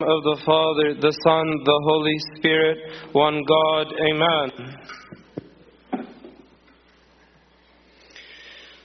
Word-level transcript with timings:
of 0.00 0.22
the 0.22 0.40
Father, 0.46 0.94
the 0.94 1.10
Son, 1.24 1.44
the 1.64 1.80
Holy 1.82 2.14
Spirit, 2.36 2.78
one 3.10 3.42
God. 3.42 3.92
Amen. 4.12 4.76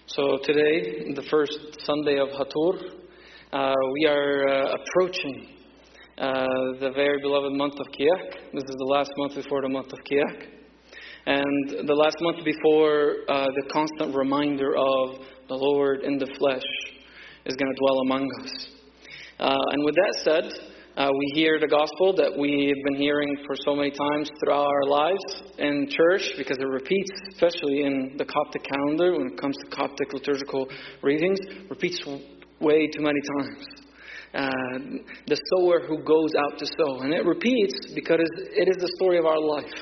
So 0.08 0.40
today, 0.44 1.14
the 1.14 1.22
first 1.30 1.60
Sunday 1.86 2.18
of 2.18 2.30
Hator, 2.30 2.96
uh, 3.54 3.74
we 3.94 4.08
are 4.08 4.48
uh, 4.48 4.74
approaching 4.74 5.50
uh, 6.18 6.48
the 6.80 6.92
very 6.96 7.22
beloved 7.22 7.54
month 7.54 7.76
of 7.80 7.86
Kiyak. 7.90 8.52
This 8.52 8.64
is 8.64 8.76
the 8.76 8.90
last 8.90 9.12
month 9.18 9.36
before 9.36 9.62
the 9.62 9.70
month 9.70 9.94
of 9.94 10.00
Kiyak. 10.00 10.48
And 11.28 11.88
the 11.88 11.94
last 11.94 12.18
month 12.22 12.44
before 12.44 13.18
uh, 13.30 13.46
the 13.46 13.70
constant 13.72 14.16
reminder 14.16 14.76
of 14.76 15.20
the 15.48 15.54
Lord 15.54 16.02
in 16.02 16.18
the 16.18 16.34
flesh 16.40 16.66
is 17.46 17.56
going 17.56 17.72
to 17.72 17.80
dwell 17.80 18.00
among 18.00 18.32
us. 18.42 18.68
Uh, 19.40 19.56
and 19.74 19.86
with 19.86 19.94
that 19.94 20.22
said, 20.24 20.73
uh, 20.96 21.10
we 21.12 21.32
hear 21.34 21.60
the 21.60 21.68
gospel 21.68 22.14
that 22.16 22.38
we've 22.38 22.84
been 22.84 23.02
hearing 23.02 23.36
for 23.48 23.56
so 23.66 23.76
many 23.76 23.90
times 23.90 24.30
throughout 24.40 24.68
our 24.68 24.84
lives 24.84 25.42
in 25.58 25.88
church 25.90 26.22
because 26.38 26.58
it 26.60 26.68
repeats, 26.68 27.10
especially 27.34 27.82
in 27.82 28.14
the 28.20 28.26
Coptic 28.26 28.64
calendar 28.64 29.18
when 29.18 29.32
it 29.34 29.42
comes 29.42 29.58
to 29.58 29.76
Coptic 29.76 30.14
liturgical 30.14 30.70
readings, 31.02 31.40
repeats 31.68 32.00
way 32.60 32.86
too 32.88 33.02
many 33.02 33.20
times. 33.40 33.66
Uh, 34.36 35.10
the 35.26 35.38
sower 35.56 35.82
who 35.88 35.98
goes 36.04 36.30
out 36.38 36.60
to 36.60 36.66
sow. 36.78 37.02
And 37.02 37.12
it 37.12 37.26
repeats 37.26 37.92
because 37.96 38.30
it 38.52 38.68
is 38.68 38.78
the 38.78 38.92
story 38.98 39.18
of 39.18 39.26
our 39.26 39.40
life. 39.40 39.74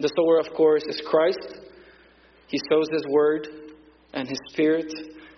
The 0.00 0.10
sower, 0.16 0.38
of 0.38 0.54
course, 0.54 0.82
is 0.86 1.00
Christ. 1.08 1.60
He 2.48 2.58
sows 2.70 2.88
His 2.92 3.06
word 3.08 3.48
and 4.12 4.28
His 4.28 4.38
Spirit 4.50 4.92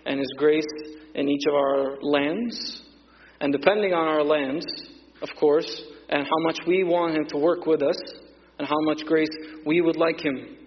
and 0.05 0.19
His 0.19 0.31
grace 0.37 0.67
in 1.15 1.29
each 1.29 1.43
of 1.47 1.53
our 1.53 2.01
lands. 2.01 2.81
And 3.39 3.53
depending 3.53 3.93
on 3.93 4.05
our 4.05 4.23
lands, 4.23 4.65
of 5.21 5.29
course, 5.39 5.83
and 6.09 6.23
how 6.23 6.43
much 6.43 6.59
we 6.67 6.83
want 6.83 7.15
Him 7.15 7.25
to 7.29 7.37
work 7.37 7.65
with 7.65 7.81
us, 7.81 7.97
and 8.57 8.67
how 8.67 8.79
much 8.81 9.05
grace 9.05 9.29
we 9.65 9.81
would 9.81 9.95
like 9.95 10.19
Him 10.19 10.57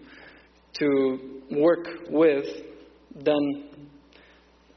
to 0.78 1.40
work 1.50 1.86
with, 2.08 2.46
then 3.14 3.68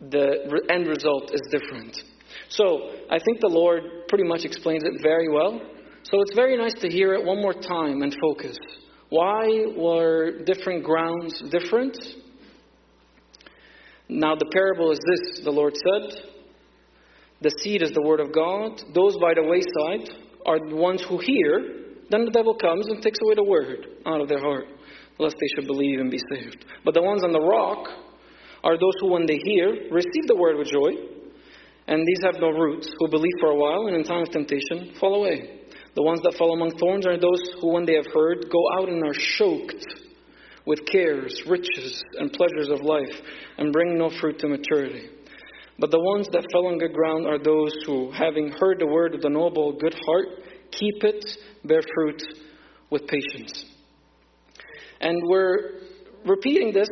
the 0.10 0.62
end 0.70 0.88
result 0.88 1.32
is 1.34 1.42
different. 1.52 1.96
So, 2.50 2.92
I 3.10 3.18
think 3.20 3.40
the 3.40 3.48
Lord 3.48 4.08
pretty 4.08 4.26
much 4.26 4.44
explains 4.44 4.84
it 4.84 5.02
very 5.02 5.30
well. 5.30 5.62
So, 6.04 6.22
it's 6.22 6.36
very 6.36 6.58
nice 6.58 6.74
to 6.82 6.90
hear 6.90 7.14
it 7.14 7.24
one 7.24 7.42
more 7.42 7.54
time 7.54 8.02
and 8.02 8.16
focus. 8.22 8.58
Why 9.10 9.66
were 9.78 10.44
different 10.44 10.84
grounds 10.84 11.42
different? 11.50 11.98
Now, 14.10 14.36
the 14.36 14.46
parable 14.52 14.92
is 14.92 15.00
this 15.00 15.44
the 15.44 15.52
Lord 15.52 15.74
said, 15.76 16.35
the 17.46 17.54
seed 17.62 17.84
is 17.84 17.92
the 17.92 18.02
word 18.02 18.20
of 18.20 18.34
God. 18.34 18.82
Those 18.96 19.18
by 19.22 19.38
the 19.38 19.46
wayside 19.46 20.10
are 20.48 20.58
the 20.58 20.76
ones 20.76 21.06
who 21.08 21.20
hear. 21.20 21.94
Then 22.10 22.26
the 22.26 22.32
devil 22.32 22.56
comes 22.58 22.88
and 22.88 23.04
takes 23.04 23.20
away 23.22 23.36
the 23.36 23.46
word 23.46 23.86
out 24.04 24.20
of 24.20 24.28
their 24.28 24.42
heart, 24.42 24.66
lest 25.20 25.36
they 25.38 25.48
should 25.54 25.68
believe 25.68 26.00
and 26.00 26.10
be 26.10 26.18
saved. 26.34 26.66
But 26.84 26.96
the 26.96 27.04
ones 27.04 27.24
on 27.24 27.32
the 27.32 27.40
rock 27.40 27.86
are 28.64 28.74
those 28.74 28.98
who, 29.00 29.12
when 29.12 29.28
they 29.28 29.38
hear, 29.38 29.94
receive 29.94 30.26
the 30.26 30.36
word 30.36 30.58
with 30.58 30.74
joy. 30.74 30.98
And 31.86 32.02
these 32.02 32.26
have 32.26 32.42
no 32.42 32.50
roots, 32.50 32.90
who 32.98 33.08
believe 33.10 33.38
for 33.40 33.52
a 33.52 33.56
while, 33.56 33.86
and 33.86 33.96
in 33.96 34.04
time 34.04 34.24
of 34.24 34.32
temptation 34.32 34.96
fall 35.00 35.14
away. 35.14 35.70
The 35.94 36.02
ones 36.02 36.22
that 36.24 36.34
fall 36.40 36.52
among 36.52 36.80
thorns 36.80 37.06
are 37.06 37.16
those 37.16 37.62
who, 37.62 37.74
when 37.74 37.86
they 37.86 37.94
have 37.94 38.10
heard, 38.12 38.50
go 38.50 38.62
out 38.74 38.90
and 38.90 39.04
are 39.06 39.14
choked 39.38 39.86
with 40.66 40.80
cares, 40.88 41.44
riches, 41.48 42.02
and 42.18 42.34
pleasures 42.34 42.70
of 42.70 42.82
life, 42.82 43.14
and 43.60 43.72
bring 43.72 44.00
no 44.00 44.10
fruit 44.10 44.40
to 44.40 44.48
maturity. 44.48 45.10
But 45.78 45.92
the 45.92 46.00
ones 46.00 46.28
that 46.32 46.46
fell 46.52 46.68
on 46.68 46.80
good 46.80 46.94
ground 46.94 47.28
are 47.28 47.38
those 47.38 47.76
who, 47.86 48.12
having 48.12 48.52
heard 48.52 48.80
the 48.80 48.88
word 48.88 49.14
of 49.14 49.22
the 49.22 49.30
noble, 49.30 49.74
good 49.74 49.96
heart, 50.06 50.28
keep 50.72 51.04
it, 51.04 51.26
bear 51.66 51.82
fruit 51.94 52.22
with 52.90 53.04
patience. 53.08 53.66
And 55.02 55.22
we're 55.28 55.82
repeating 56.26 56.72
this 56.72 56.88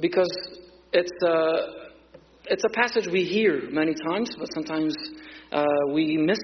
because 0.00 0.30
it's 0.92 1.10
a, 1.24 1.56
it's 2.44 2.62
a 2.64 2.72
passage 2.74 3.08
we 3.10 3.24
hear 3.24 3.68
many 3.70 3.94
times, 4.06 4.30
but 4.38 4.48
sometimes 4.54 4.94
uh, 5.50 5.64
we 5.92 6.16
miss 6.16 6.38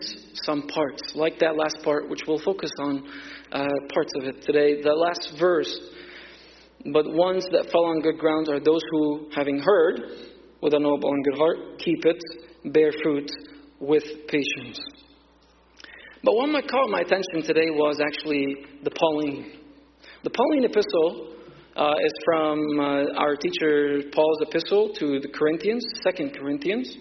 some 0.44 0.66
parts, 0.66 1.12
like 1.14 1.38
that 1.38 1.56
last 1.56 1.78
part, 1.84 2.08
which 2.08 2.20
we'll 2.26 2.40
focus 2.40 2.70
on 2.80 3.08
uh, 3.52 3.66
parts 3.92 4.12
of 4.16 4.24
it 4.24 4.42
today. 4.42 4.82
The 4.82 4.92
last 4.92 5.38
verse. 5.38 5.72
But 6.92 7.06
ones 7.12 7.46
that 7.52 7.70
fell 7.70 7.84
on 7.84 8.00
good 8.00 8.18
ground 8.18 8.48
are 8.48 8.60
those 8.60 8.82
who, 8.90 9.28
having 9.34 9.58
heard, 9.58 10.00
with 10.64 10.72
a 10.72 10.80
noble 10.80 11.12
and 11.12 11.22
good 11.22 11.36
heart, 11.36 11.58
keep 11.78 12.06
it, 12.06 12.72
bear 12.72 12.90
fruit 13.02 13.30
with 13.80 14.02
patience. 14.26 14.80
But 16.22 16.34
one 16.36 16.54
that 16.54 16.66
caught 16.68 16.88
my 16.88 17.00
attention 17.00 17.42
today 17.42 17.68
was 17.68 18.00
actually 18.00 18.64
the 18.82 18.90
Pauline. 18.90 19.60
The 20.22 20.30
Pauline 20.30 20.64
epistle 20.64 21.34
uh, 21.76 21.92
is 22.02 22.12
from 22.24 22.80
uh, 22.80 23.20
our 23.20 23.36
teacher 23.36 24.08
Paul's 24.14 24.38
epistle 24.40 24.88
to 24.94 25.20
the 25.20 25.28
Corinthians, 25.34 25.84
Second 26.02 26.34
Corinthians. 26.34 26.96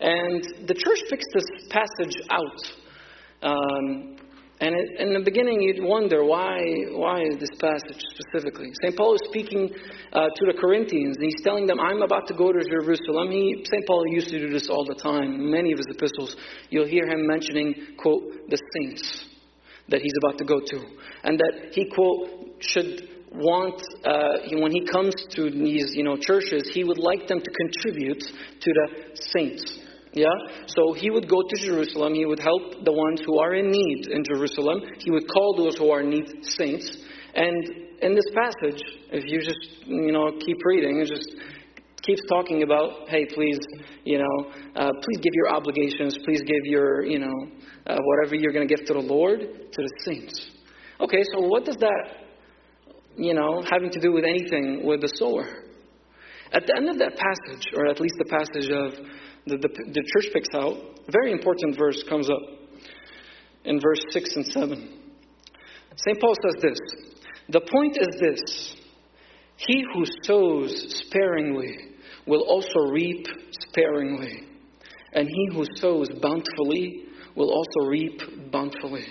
And 0.00 0.66
the 0.66 0.74
church 0.74 0.98
picks 1.08 1.24
this 1.32 1.44
passage 1.70 2.16
out. 2.28 3.50
Um, 3.50 4.15
and 4.58 4.74
it, 4.74 5.00
in 5.00 5.12
the 5.12 5.20
beginning, 5.20 5.60
you'd 5.60 5.84
wonder 5.84 6.24
why, 6.24 6.56
why 6.92 7.24
this 7.38 7.52
passage 7.60 8.00
specifically? 8.16 8.70
St. 8.82 8.96
Paul 8.96 9.14
is 9.14 9.20
speaking 9.28 9.68
uh, 10.12 10.28
to 10.34 10.42
the 10.46 10.56
Corinthians, 10.58 11.16
and 11.16 11.24
he's 11.24 11.44
telling 11.44 11.66
them, 11.66 11.78
I'm 11.78 12.00
about 12.00 12.26
to 12.28 12.34
go 12.34 12.52
to 12.52 12.60
Jerusalem. 12.64 13.30
He, 13.30 13.64
St. 13.70 13.86
Paul 13.86 14.04
used 14.08 14.30
to 14.30 14.38
do 14.38 14.50
this 14.50 14.68
all 14.70 14.86
the 14.86 14.94
time. 14.94 15.50
Many 15.50 15.72
of 15.72 15.78
his 15.78 15.88
epistles, 15.90 16.36
you'll 16.70 16.88
hear 16.88 17.06
him 17.06 17.26
mentioning, 17.26 17.96
quote, 17.98 18.22
the 18.48 18.58
saints 18.78 19.26
that 19.88 20.00
he's 20.00 20.16
about 20.24 20.38
to 20.38 20.44
go 20.44 20.58
to. 20.58 20.78
And 21.24 21.38
that 21.38 21.72
he, 21.72 21.90
quote, 21.94 22.56
should 22.60 23.08
want, 23.32 23.82
uh, 24.04 24.56
when 24.58 24.72
he 24.72 24.86
comes 24.86 25.12
to 25.32 25.50
these, 25.50 25.92
you 25.94 26.02
know, 26.02 26.16
churches, 26.16 26.70
he 26.72 26.82
would 26.82 26.98
like 26.98 27.28
them 27.28 27.40
to 27.40 27.50
contribute 27.50 28.20
to 28.60 28.72
the 28.72 28.88
saints. 29.36 29.80
Yeah? 30.16 30.32
So 30.66 30.94
he 30.94 31.10
would 31.10 31.28
go 31.28 31.42
to 31.42 31.56
Jerusalem. 31.60 32.14
He 32.14 32.24
would 32.24 32.40
help 32.40 32.84
the 32.84 32.92
ones 32.92 33.20
who 33.24 33.38
are 33.38 33.54
in 33.54 33.70
need 33.70 34.08
in 34.10 34.24
Jerusalem. 34.24 34.80
He 34.98 35.10
would 35.10 35.28
call 35.28 35.54
those 35.56 35.76
who 35.76 35.90
are 35.90 36.00
in 36.00 36.08
need 36.08 36.26
saints. 36.40 37.04
And 37.34 37.68
in 38.00 38.14
this 38.14 38.24
passage, 38.34 38.80
if 39.12 39.24
you 39.30 39.40
just, 39.40 39.86
you 39.86 40.12
know, 40.12 40.32
keep 40.40 40.56
reading, 40.64 41.00
it 41.00 41.08
just 41.08 41.36
keeps 42.02 42.22
talking 42.30 42.62
about, 42.62 43.10
hey, 43.10 43.26
please, 43.26 43.58
you 44.04 44.16
know, 44.16 44.52
uh, 44.74 44.90
please 45.04 45.20
give 45.20 45.34
your 45.34 45.50
obligations. 45.50 46.16
Please 46.24 46.40
give 46.40 46.64
your, 46.64 47.04
you 47.04 47.18
know, 47.18 47.36
uh, 47.86 47.98
whatever 48.00 48.36
you're 48.36 48.52
going 48.52 48.66
to 48.66 48.74
give 48.74 48.86
to 48.86 48.94
the 48.94 49.00
Lord 49.00 49.40
to 49.40 49.82
the 49.82 49.92
saints. 50.06 50.50
Okay, 50.98 51.22
so 51.34 51.40
what 51.40 51.66
does 51.66 51.76
that, 51.76 52.24
you 53.18 53.34
know, 53.34 53.62
having 53.70 53.90
to 53.90 54.00
do 54.00 54.12
with 54.12 54.24
anything 54.24 54.86
with 54.86 55.02
the 55.02 55.12
sower? 55.16 55.46
At 56.52 56.66
the 56.66 56.74
end 56.74 56.88
of 56.88 56.98
that 57.00 57.18
passage, 57.18 57.66
or 57.76 57.86
at 57.88 58.00
least 58.00 58.14
the 58.18 58.30
passage 58.30 58.70
of 58.70 58.94
the, 59.46 59.56
the, 59.58 59.68
the 59.68 60.04
church 60.14 60.32
picks 60.32 60.54
out, 60.54 60.76
a 61.06 61.12
very 61.12 61.30
important 61.30 61.78
verse 61.78 62.02
comes 62.08 62.28
up 62.28 62.42
in 63.64 63.80
verse 63.80 64.00
6 64.10 64.36
and 64.36 64.46
7. 64.46 64.88
St. 65.96 66.20
Paul 66.20 66.34
says 66.42 66.62
this 66.62 66.78
The 67.48 67.60
point 67.60 67.96
is 67.96 68.08
this 68.20 68.76
He 69.56 69.84
who 69.94 70.04
sows 70.22 71.02
sparingly 71.06 71.76
will 72.26 72.42
also 72.42 72.90
reap 72.90 73.26
sparingly, 73.68 74.42
and 75.12 75.28
he 75.28 75.48
who 75.54 75.64
sows 75.76 76.08
bountifully 76.20 77.04
will 77.36 77.50
also 77.50 77.88
reap 77.88 78.50
bountifully. 78.50 79.06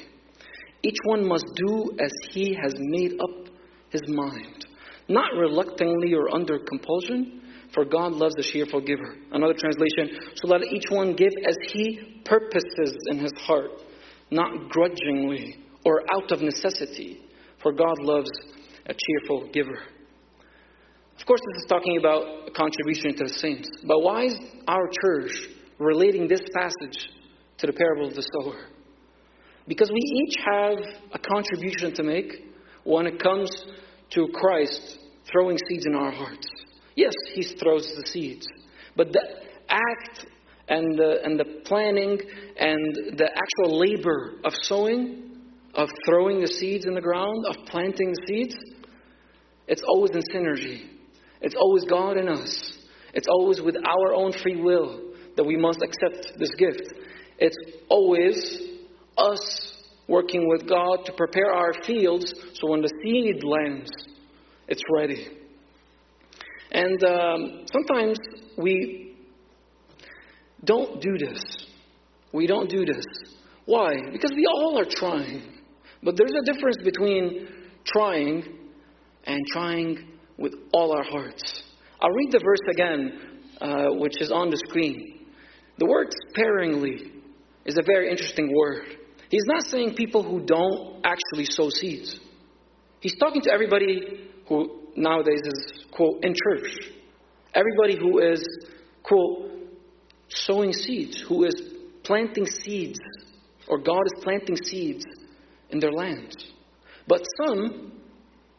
Each 0.83 0.97
one 1.05 1.27
must 1.27 1.45
do 1.55 1.91
as 1.99 2.11
he 2.29 2.55
has 2.61 2.73
made 2.77 3.13
up 3.21 3.47
his 3.89 4.01
mind, 4.07 4.65
not 5.07 5.33
reluctantly 5.33 6.13
or 6.13 6.35
under 6.35 6.59
compulsion 6.59 7.41
for 7.73 7.85
God 7.85 8.13
loves 8.13 8.35
a 8.37 8.43
cheerful 8.43 8.81
giver. 8.81 9.15
Another 9.31 9.53
translation, 9.53 10.19
so 10.35 10.47
let 10.47 10.63
each 10.63 10.85
one 10.89 11.15
give 11.15 11.31
as 11.47 11.55
he 11.67 12.21
purposes 12.25 12.95
in 13.09 13.19
his 13.19 13.33
heart, 13.39 13.71
not 14.31 14.69
grudgingly 14.69 15.57
or 15.85 16.01
out 16.13 16.31
of 16.31 16.41
necessity, 16.41 17.21
for 17.61 17.71
God 17.71 17.99
loves 17.99 18.29
a 18.85 18.93
cheerful 18.93 19.49
giver. 19.51 19.79
Of 21.19 21.25
course, 21.25 21.41
this 21.53 21.63
is 21.63 21.69
talking 21.69 21.97
about 21.97 22.53
contribution 22.53 23.15
to 23.17 23.23
the 23.23 23.33
saints. 23.39 23.69
But 23.87 24.01
why 24.01 24.25
is 24.25 24.37
our 24.67 24.89
church 25.03 25.31
relating 25.79 26.27
this 26.27 26.41
passage 26.53 27.09
to 27.59 27.67
the 27.67 27.73
parable 27.73 28.07
of 28.07 28.15
the 28.15 28.27
sower? 28.41 28.67
Because 29.67 29.89
we 29.91 29.99
each 29.99 30.35
have 30.45 30.77
a 31.13 31.19
contribution 31.19 31.93
to 31.95 32.03
make 32.03 32.31
when 32.83 33.07
it 33.07 33.19
comes 33.21 33.49
to 34.11 34.27
Christ 34.33 34.99
throwing 35.31 35.57
seeds 35.67 35.85
in 35.85 35.95
our 35.95 36.11
hearts. 36.11 36.47
Yes, 36.95 37.13
he 37.33 37.43
throws 37.43 37.93
the 37.95 38.07
seeds. 38.07 38.47
But 38.95 39.11
the 39.11 39.21
act 39.69 40.25
and 40.67 40.97
the, 40.97 41.21
and 41.23 41.39
the 41.39 41.61
planning 41.65 42.19
and 42.57 43.17
the 43.17 43.29
actual 43.29 43.79
labor 43.79 44.35
of 44.43 44.53
sowing, 44.61 45.41
of 45.73 45.89
throwing 46.07 46.41
the 46.41 46.47
seeds 46.47 46.85
in 46.85 46.93
the 46.93 47.01
ground, 47.01 47.45
of 47.49 47.65
planting 47.67 48.11
the 48.11 48.25
seeds, 48.27 48.55
it's 49.67 49.83
always 49.87 50.11
in 50.11 50.21
synergy. 50.33 50.87
It's 51.41 51.55
always 51.55 51.83
God 51.85 52.17
in 52.17 52.29
us. 52.29 52.77
It's 53.13 53.27
always 53.27 53.61
with 53.61 53.75
our 53.77 54.13
own 54.13 54.31
free 54.31 54.61
will 54.61 55.01
that 55.35 55.43
we 55.43 55.57
must 55.57 55.79
accept 55.81 56.39
this 56.39 56.53
gift. 56.55 56.93
It's 57.37 57.57
always 57.89 58.61
us 59.17 59.83
working 60.07 60.47
with 60.47 60.67
God 60.67 61.05
to 61.05 61.13
prepare 61.13 61.53
our 61.53 61.73
fields 61.85 62.33
so 62.53 62.69
when 62.69 62.81
the 62.81 62.91
seed 63.03 63.43
lands, 63.43 63.89
it's 64.67 64.81
ready. 64.93 65.27
And 66.75 67.01
um, 67.05 67.65
sometimes 67.71 68.17
we 68.57 69.15
don't 70.65 71.01
do 71.01 71.17
this. 71.17 71.41
We 72.33 72.47
don't 72.47 72.69
do 72.69 72.83
this. 72.83 73.05
Why? 73.65 73.95
Because 74.11 74.33
we 74.35 74.45
all 74.45 74.77
are 74.77 74.85
trying. 74.85 75.41
But 76.03 76.17
there's 76.17 76.33
a 76.33 76.51
difference 76.51 76.75
between 76.83 77.47
trying 77.85 78.43
and 79.25 79.39
trying 79.53 80.05
with 80.37 80.53
all 80.73 80.91
our 80.91 81.05
hearts. 81.05 81.63
I'll 82.01 82.11
read 82.11 82.33
the 82.33 82.41
verse 82.43 82.59
again, 82.73 83.19
uh, 83.61 83.95
which 83.95 84.21
is 84.21 84.29
on 84.29 84.49
the 84.49 84.57
screen. 84.67 85.27
The 85.77 85.85
word 85.85 86.07
sparingly 86.29 87.09
is 87.65 87.77
a 87.77 87.83
very 87.85 88.11
interesting 88.11 88.53
word. 88.53 88.97
He's 89.29 89.45
not 89.45 89.63
saying 89.63 89.95
people 89.95 90.23
who 90.23 90.45
don't 90.45 91.05
actually 91.05 91.45
sow 91.45 91.69
seeds. 91.69 92.19
He's 92.99 93.15
talking 93.17 93.41
to 93.43 93.51
everybody 93.53 94.29
who 94.49 94.84
nowadays 94.95 95.41
is, 95.43 95.85
quote, 95.91 96.23
in 96.23 96.33
church. 96.33 96.69
Everybody 97.53 97.97
who 97.97 98.19
is, 98.19 98.45
quote, 99.03 99.51
sowing 100.29 100.73
seeds, 100.73 101.23
who 101.27 101.45
is 101.45 101.55
planting 102.03 102.45
seeds, 102.45 102.99
or 103.67 103.77
God 103.79 104.01
is 104.05 104.23
planting 104.23 104.57
seeds 104.57 105.05
in 105.69 105.79
their 105.79 105.91
lands. 105.91 106.35
But 107.07 107.21
some 107.45 107.93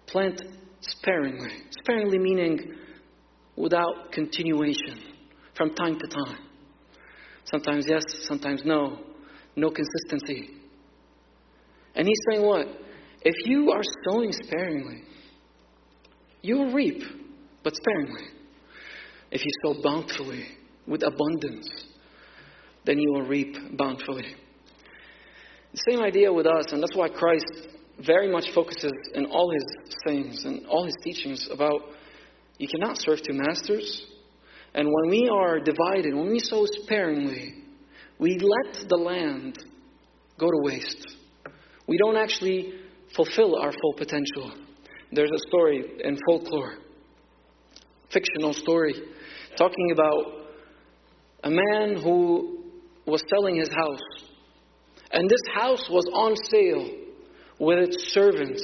plant 0.07 0.43
sparingly. 0.81 1.53
Sparingly 1.71 2.19
meaning 2.19 2.75
without 3.57 4.13
continuation, 4.13 5.01
from 5.55 5.75
time 5.75 5.99
to 5.99 6.07
time. 6.07 6.39
Sometimes 7.45 7.87
yes, 7.89 8.03
sometimes 8.27 8.63
no. 8.65 8.99
No 9.55 9.71
consistency. 9.71 10.51
And 11.95 12.07
he's 12.07 12.19
saying 12.31 12.45
what? 12.45 12.67
If 13.23 13.47
you 13.47 13.71
are 13.73 13.83
sowing 14.07 14.33
sparingly, 14.33 15.03
you 16.47 16.59
will 16.59 16.73
reap, 16.73 17.03
but 17.65 17.75
sparingly. 17.75 18.29
If 19.33 19.45
you 19.45 19.51
sow 19.65 19.83
bountifully, 19.83 20.47
with 20.87 21.03
abundance, 21.03 21.69
then 22.85 22.99
you 22.99 23.13
will 23.13 23.27
reap 23.27 23.57
bountifully. 23.77 24.37
The 25.73 25.83
same 25.91 26.01
idea 26.01 26.33
with 26.33 26.47
us, 26.47 26.67
and 26.71 26.81
that's 26.81 26.95
why 26.95 27.09
Christ 27.09 27.69
very 28.07 28.31
much 28.31 28.45
focuses 28.55 28.93
in 29.15 29.27
all 29.27 29.51
his 29.51 29.65
sayings 30.07 30.45
and 30.45 30.67
all 30.67 30.85
his 30.85 30.95
teachings 31.03 31.49
about 31.51 31.81
you 32.59 32.69
cannot 32.69 32.97
serve 32.99 33.19
two 33.23 33.35
masters. 33.35 34.07
And 34.75 34.87
when 34.87 35.11
we 35.11 35.29
are 35.29 35.59
divided, 35.59 36.15
when 36.15 36.31
we 36.31 36.39
sow 36.39 36.65
sparingly, 36.83 37.55
we 38.19 38.39
let 38.39 38.89
the 38.89 38.97
land 38.97 39.59
go 40.39 40.47
to 40.47 40.59
waste. 40.63 41.17
We 41.89 41.99
don't 41.99 42.17
actually 42.17 42.75
fulfill 43.15 43.57
our 43.57 43.73
full 43.73 43.95
potential. 43.97 44.53
There's 45.13 45.31
a 45.31 45.49
story 45.49 45.85
in 46.03 46.19
folklore, 46.29 46.75
fictional 48.13 48.53
story, 48.53 48.95
talking 49.57 49.93
about 49.93 50.47
a 51.45 51.51
man 51.51 52.03
who 52.03 52.65
was 53.07 53.23
selling 53.31 53.57
his 53.57 53.69
house. 53.69 54.01
And 55.13 55.31
this 55.31 55.55
house 55.55 55.89
was 55.89 56.05
on 56.13 56.35
sale 56.51 56.91
with 57.61 57.79
its 57.79 58.13
servants. 58.13 58.63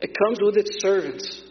It 0.00 0.16
comes 0.24 0.38
with 0.40 0.56
its 0.56 0.80
servants. 0.80 1.42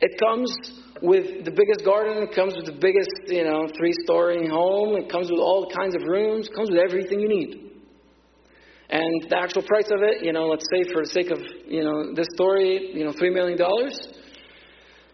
It 0.00 0.18
comes 0.18 0.54
with 1.02 1.44
the 1.44 1.50
biggest 1.50 1.84
garden, 1.84 2.22
it 2.22 2.34
comes 2.34 2.54
with 2.56 2.66
the 2.66 2.78
biggest, 2.80 3.10
you 3.26 3.44
know, 3.44 3.66
three 3.76 3.92
story 4.04 4.48
home, 4.48 4.96
it 4.96 5.10
comes 5.10 5.30
with 5.30 5.40
all 5.40 5.70
kinds 5.70 5.94
of 5.94 6.02
rooms, 6.02 6.46
it 6.48 6.54
comes 6.54 6.70
with 6.70 6.78
everything 6.78 7.20
you 7.20 7.28
need. 7.28 7.70
And 8.90 9.26
the 9.28 9.38
actual 9.38 9.62
price 9.62 9.90
of 9.90 10.02
it, 10.02 10.24
you 10.24 10.32
know, 10.32 10.46
let's 10.46 10.66
say 10.72 10.84
for 10.92 11.02
the 11.02 11.08
sake 11.08 11.30
of, 11.30 11.38
you 11.66 11.82
know, 11.82 12.14
this 12.14 12.26
story, 12.34 12.90
you 12.94 13.04
know, 13.04 13.12
$3 13.12 13.32
million, 13.32 13.58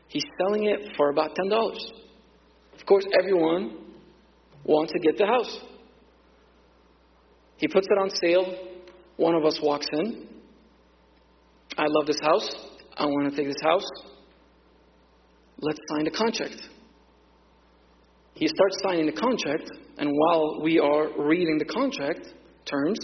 he's 0.09 0.25
selling 0.39 0.65
it 0.65 0.93
for 0.97 1.11
about 1.11 1.37
$10. 1.37 1.51
Of 2.79 2.87
course, 2.87 3.05
everyone 3.21 3.79
wants 4.65 4.93
to 4.93 4.99
get 4.99 5.17
the 5.17 5.27
house. 5.27 5.61
He 7.59 7.69
puts 7.69 7.87
it 7.89 7.99
on 7.99 8.11
sale. 8.11 8.55
One 9.17 9.35
of 9.35 9.45
us 9.45 9.61
walks 9.63 9.87
in. 9.93 10.27
I 11.79 11.85
love 11.87 12.07
this 12.07 12.21
house. 12.21 12.51
I 12.97 13.07
want 13.07 13.31
to 13.31 13.37
take 13.37 13.47
this 13.47 13.63
house. 13.63 13.85
Let's 15.59 15.79
sign 15.91 16.05
the 16.05 16.11
contract. 16.11 16.57
He 18.35 18.49
starts 18.49 18.77
signing 18.83 19.07
the 19.07 19.13
contract, 19.13 19.71
and 19.99 20.11
while 20.11 20.61
we 20.63 20.79
are 20.79 21.09
reading 21.19 21.59
the 21.59 21.67
contract 21.67 22.27
terms, 22.65 22.99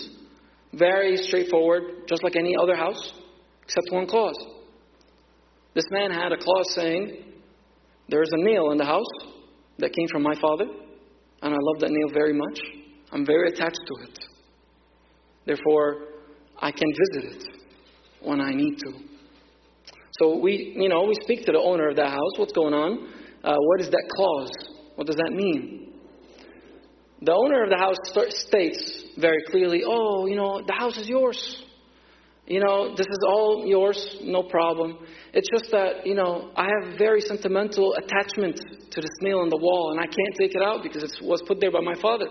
very 0.76 1.16
straightforward, 1.16 2.06
just 2.08 2.22
like 2.22 2.36
any 2.36 2.54
other 2.60 2.76
house, 2.76 3.12
except 3.64 3.86
one 3.90 4.06
clause. 4.06 4.38
This 5.74 5.84
man 5.90 6.10
had 6.10 6.32
a 6.32 6.36
clause 6.36 6.74
saying, 6.74 7.24
There 8.08 8.22
is 8.22 8.30
a 8.32 8.42
nail 8.44 8.70
in 8.70 8.78
the 8.78 8.84
house 8.84 9.04
that 9.78 9.92
came 9.92 10.08
from 10.10 10.22
my 10.22 10.34
father, 10.40 10.64
and 11.42 11.54
I 11.54 11.58
love 11.60 11.80
that 11.80 11.90
nail 11.90 12.08
very 12.12 12.32
much. 12.32 12.60
I'm 13.12 13.26
very 13.26 13.48
attached 13.48 13.80
to 13.86 14.04
it. 14.04 14.18
Therefore, 15.44 16.08
I 16.60 16.72
can 16.72 16.88
visit 17.14 17.34
it 17.34 17.44
when 18.22 18.40
I 18.40 18.50
need 18.50 18.78
to. 18.78 18.92
So 20.20 20.38
we, 20.38 20.74
you 20.76 20.88
know, 20.88 21.04
we 21.04 21.14
speak 21.22 21.44
to 21.46 21.52
the 21.52 21.58
owner 21.58 21.88
of 21.88 21.96
that 21.96 22.08
house. 22.08 22.32
What's 22.36 22.52
going 22.52 22.72
on? 22.72 23.08
Uh, 23.44 23.56
what 23.58 23.80
is 23.80 23.90
that 23.90 24.10
clause? 24.16 24.50
What 24.94 25.06
does 25.06 25.16
that 25.16 25.32
mean? 25.32 25.85
The 27.22 27.32
owner 27.32 27.64
of 27.64 27.70
the 27.70 27.78
house 27.78 27.96
states 28.30 29.04
very 29.16 29.42
clearly, 29.50 29.82
"Oh, 29.84 30.26
you 30.26 30.36
know, 30.36 30.60
the 30.60 30.74
house 30.74 30.98
is 30.98 31.08
yours. 31.08 31.64
You 32.46 32.60
know, 32.60 32.94
this 32.94 33.06
is 33.06 33.18
all 33.26 33.66
yours, 33.66 34.20
no 34.22 34.44
problem. 34.44 34.98
It's 35.32 35.48
just 35.50 35.72
that, 35.72 36.06
you 36.06 36.14
know, 36.14 36.50
I 36.54 36.68
have 36.68 36.96
very 36.96 37.20
sentimental 37.20 37.94
attachment 37.94 38.60
to 38.90 39.00
this 39.00 39.10
nail 39.20 39.40
on 39.40 39.48
the 39.48 39.56
wall, 39.56 39.90
and 39.90 39.98
I 39.98 40.04
can't 40.04 40.36
take 40.38 40.54
it 40.54 40.62
out 40.62 40.82
because 40.84 41.02
it 41.02 41.22
was 41.22 41.42
put 41.42 41.60
there 41.60 41.72
by 41.72 41.80
my 41.80 41.94
father. 41.94 42.26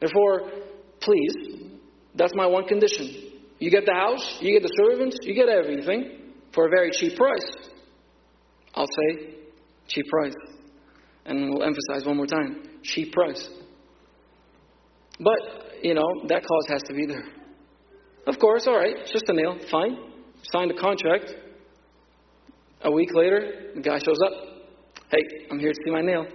Therefore, 0.00 0.50
please, 1.00 1.34
that's 2.14 2.34
my 2.34 2.46
one 2.46 2.66
condition. 2.66 3.32
You 3.58 3.70
get 3.70 3.84
the 3.84 3.92
house, 3.92 4.38
you 4.40 4.52
get 4.52 4.62
the 4.62 4.74
servants, 4.86 5.18
you 5.22 5.34
get 5.34 5.48
everything 5.48 6.32
for 6.52 6.66
a 6.66 6.70
very 6.70 6.90
cheap 6.90 7.16
price. 7.16 7.52
I'll 8.74 8.86
say 8.86 9.34
cheap 9.88 10.06
price. 10.06 10.36
And 11.26 11.50
we'll 11.50 11.64
emphasize 11.64 12.06
one 12.06 12.16
more 12.16 12.26
time 12.26 12.62
cheap 12.82 13.12
price. 13.12 13.46
But, 15.20 15.82
you 15.82 15.94
know, 15.94 16.06
that 16.28 16.44
clause 16.44 16.66
has 16.68 16.82
to 16.84 16.94
be 16.94 17.06
there. 17.06 17.24
Of 18.26 18.38
course, 18.38 18.66
all 18.66 18.76
right, 18.76 18.94
it's 18.96 19.12
just 19.12 19.28
a 19.28 19.32
nail, 19.32 19.56
fine. 19.70 19.96
Sign 20.52 20.68
the 20.68 20.74
contract. 20.74 21.34
A 22.82 22.90
week 22.90 23.10
later, 23.14 23.72
the 23.74 23.80
guy 23.80 23.98
shows 23.98 24.18
up. 24.24 24.32
Hey, 25.10 25.22
I'm 25.50 25.58
here 25.58 25.70
to 25.70 25.78
see 25.84 25.90
my 25.90 26.02
nail. 26.02 26.26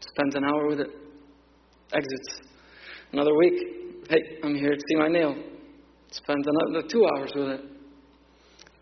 Spends 0.00 0.34
an 0.34 0.44
hour 0.44 0.68
with 0.68 0.80
it. 0.80 0.88
Exits. 1.92 2.48
Another 3.12 3.34
week. 3.36 4.06
Hey, 4.08 4.38
I'm 4.42 4.54
here 4.54 4.70
to 4.70 4.80
see 4.88 4.96
my 4.96 5.08
nail. 5.08 5.34
Spends 6.10 6.46
another 6.46 6.86
two 6.88 7.06
hours 7.06 7.32
with 7.34 7.48
it. 7.48 7.60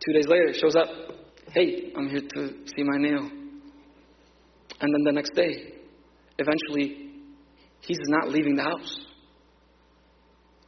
Two 0.04 0.12
days 0.12 0.26
later, 0.28 0.52
shows 0.54 0.76
up. 0.76 0.88
Hey, 1.52 1.92
I'm 1.96 2.08
here 2.08 2.22
to 2.34 2.48
see 2.76 2.82
my 2.84 2.96
nail. 2.98 3.28
And 4.80 4.94
then 4.94 5.02
the 5.04 5.12
next 5.12 5.34
day, 5.34 5.74
eventually, 6.38 7.09
he's 7.82 7.98
not 8.08 8.28
leaving 8.28 8.56
the 8.56 8.62
house. 8.62 9.00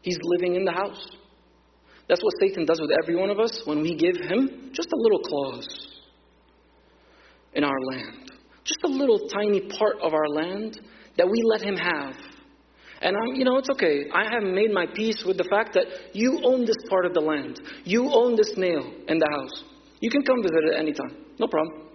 He's 0.03 0.19
living 0.23 0.57
in 0.57 0.65
the 0.65 0.73
house. 0.73 1.07
That's 2.09 2.23
what 2.23 2.33
Satan 2.41 2.67
does 2.67 2.81
with 2.81 2.91
every 3.03 3.17
one 3.17 3.31
of 3.31 3.39
us 3.39 3.63
when 3.65 3.81
we 3.81 3.95
give 3.95 4.17
him 4.17 4.71
just 4.73 4.89
a 4.93 4.97
little 4.97 5.21
clause 5.21 5.93
in 7.55 7.65
our 7.65 7.81
land, 7.91 8.33
just 8.65 8.81
a 8.85 8.89
little 8.89 9.29
tiny 9.29 9.61
part 9.79 9.97
of 10.03 10.13
our 10.13 10.29
land 10.29 10.81
that 11.17 11.29
we 11.29 11.43
let 11.45 11.63
him 11.63 11.77
have. 11.77 12.15
And 13.01 13.17
I'm, 13.17 13.35
you 13.35 13.45
know, 13.45 13.59
it's 13.59 13.71
okay. 13.71 14.05
I 14.15 14.25
have 14.33 14.43
made 14.43 14.73
my 14.73 14.87
peace 14.87 15.25
with 15.27 15.37
the 15.37 15.45
fact 15.45 15.75
that 15.75 15.87
you 16.13 16.41
own 16.45 16.65
this 16.65 16.77
part 16.89 17.05
of 17.05 17.15
the 17.15 17.21
land. 17.21 17.61
You 17.85 18.11
own 18.13 18.37
this 18.37 18.53
nail 18.57 18.93
in 19.09 19.19
the 19.19 19.29
house. 19.31 19.65
You 20.01 20.11
can 20.11 20.23
come 20.23 20.43
visit 20.43 20.65
it 20.73 20.79
anytime. 20.79 21.17
No 21.39 21.49
problem. 21.49 21.89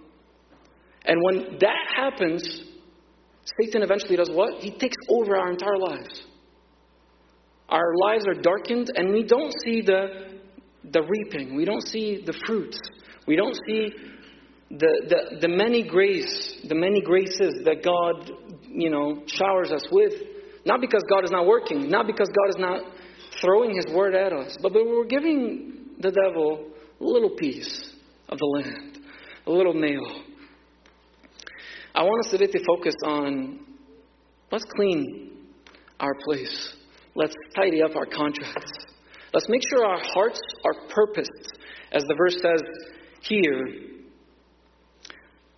And 1.04 1.22
when 1.22 1.58
that 1.60 1.86
happens, 1.96 2.62
Satan 3.60 3.82
eventually 3.82 4.16
does 4.16 4.30
what? 4.30 4.62
He 4.62 4.70
takes 4.70 4.96
over 5.08 5.36
our 5.36 5.50
entire 5.50 5.78
lives. 5.78 6.22
Our 7.68 7.94
lives 7.96 8.26
are 8.26 8.40
darkened 8.40 8.90
and 8.94 9.12
we 9.12 9.24
don't 9.24 9.52
see 9.64 9.82
the, 9.82 10.38
the 10.90 11.02
reaping. 11.02 11.54
We 11.54 11.64
don't 11.64 11.86
see 11.86 12.22
the 12.24 12.32
fruits. 12.46 12.78
We 13.26 13.36
don't 13.36 13.56
see 13.66 13.92
the, 14.70 15.06
the, 15.08 15.38
the 15.40 15.48
many 15.48 15.82
grace, 15.82 16.60
the 16.66 16.74
many 16.74 17.00
graces 17.00 17.62
that 17.64 17.82
God, 17.84 18.30
you 18.66 18.90
know, 18.90 19.22
showers 19.26 19.70
us 19.70 19.86
with. 19.90 20.12
Not 20.64 20.80
because 20.80 21.02
God 21.08 21.24
is 21.24 21.30
not 21.30 21.46
working, 21.46 21.88
not 21.88 22.06
because 22.06 22.28
God 22.28 22.48
is 22.50 22.56
not 22.58 22.82
throwing 23.40 23.74
His 23.74 23.86
word 23.94 24.14
at 24.14 24.32
us, 24.32 24.56
but 24.62 24.72
we're 24.72 25.06
giving 25.06 25.94
the 25.98 26.10
devil 26.10 26.70
a 27.00 27.04
little 27.04 27.30
piece 27.30 27.94
of 28.28 28.38
the 28.38 28.44
land, 28.44 28.98
a 29.46 29.50
little 29.50 29.74
nail. 29.74 30.22
I 31.98 32.02
want 32.02 32.24
us 32.24 32.30
today 32.30 32.46
to 32.46 32.64
focus 32.64 32.94
on 33.04 33.58
let's 34.52 34.64
clean 34.76 35.32
our 35.98 36.14
place 36.24 36.76
let's 37.18 37.34
tidy 37.56 37.82
up 37.82 37.96
our 37.96 38.06
contracts. 38.06 38.70
Let's 39.34 39.48
make 39.48 39.62
sure 39.68 39.84
our 39.84 40.00
hearts 40.14 40.40
are 40.64 40.88
purposed, 40.88 41.58
as 41.92 42.04
the 42.04 42.14
verse 42.16 42.36
says 42.40 42.62
here. 43.22 43.66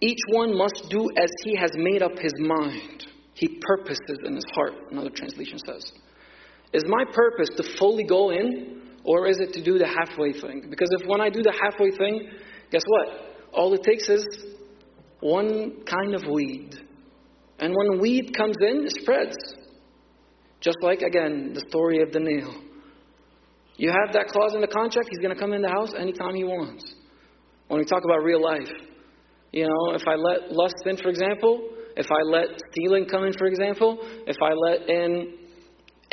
Each 0.00 0.18
one 0.30 0.56
must 0.56 0.86
do 0.88 1.10
as 1.18 1.30
he 1.44 1.54
has 1.56 1.70
made 1.76 2.02
up 2.02 2.18
his 2.18 2.32
mind. 2.38 3.06
He 3.34 3.60
purposes 3.60 4.18
in 4.24 4.34
his 4.34 4.44
heart, 4.54 4.72
another 4.90 5.10
translation 5.10 5.58
says. 5.58 5.92
Is 6.72 6.84
my 6.86 7.04
purpose 7.12 7.48
to 7.58 7.62
fully 7.78 8.04
go 8.04 8.30
in, 8.30 8.80
or 9.04 9.26
is 9.28 9.38
it 9.38 9.52
to 9.52 9.62
do 9.62 9.78
the 9.78 9.86
halfway 9.86 10.32
thing? 10.32 10.68
Because 10.70 10.88
if 10.98 11.06
when 11.06 11.20
I 11.20 11.28
do 11.28 11.42
the 11.42 11.52
halfway 11.52 11.90
thing, 11.90 12.30
guess 12.70 12.82
what? 12.86 13.36
All 13.52 13.74
it 13.74 13.82
takes 13.82 14.08
is 14.08 14.24
one 15.20 15.82
kind 15.84 16.14
of 16.14 16.26
weed. 16.26 16.70
And 17.58 17.74
when 17.76 18.00
weed 18.00 18.32
comes 18.36 18.56
in, 18.60 18.84
it 18.86 18.92
spreads. 19.02 19.36
Just 20.60 20.78
like, 20.82 21.02
again, 21.02 21.52
the 21.54 21.64
story 21.68 22.02
of 22.02 22.12
the 22.12 22.20
nail. 22.20 22.54
You 23.76 23.90
have 23.90 24.12
that 24.12 24.28
clause 24.28 24.54
in 24.54 24.60
the 24.60 24.66
contract, 24.66 25.08
he's 25.10 25.20
going 25.20 25.34
to 25.34 25.40
come 25.40 25.52
in 25.52 25.62
the 25.62 25.70
house 25.70 25.92
anytime 25.98 26.34
he 26.34 26.44
wants. 26.44 26.94
When 27.68 27.78
we 27.78 27.86
talk 27.86 28.02
about 28.04 28.22
real 28.22 28.42
life, 28.42 28.68
you 29.52 29.66
know, 29.66 29.94
if 29.94 30.02
I 30.06 30.14
let 30.14 30.52
lust 30.52 30.74
in, 30.86 30.96
for 30.96 31.08
example, 31.08 31.68
if 31.96 32.06
I 32.10 32.22
let 32.24 32.48
stealing 32.72 33.06
come 33.06 33.24
in, 33.24 33.32
for 33.32 33.46
example, 33.46 33.98
if 34.26 34.36
I 34.42 34.52
let 34.52 34.88
in 34.88 35.34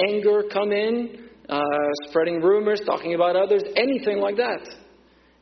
anger 0.08 0.44
come 0.52 0.72
in, 0.72 1.28
uh, 1.50 1.62
spreading 2.08 2.42
rumors, 2.42 2.82
talking 2.86 3.14
about 3.16 3.36
others, 3.36 3.64
anything 3.76 4.20
like 4.20 4.38
that, 4.38 4.68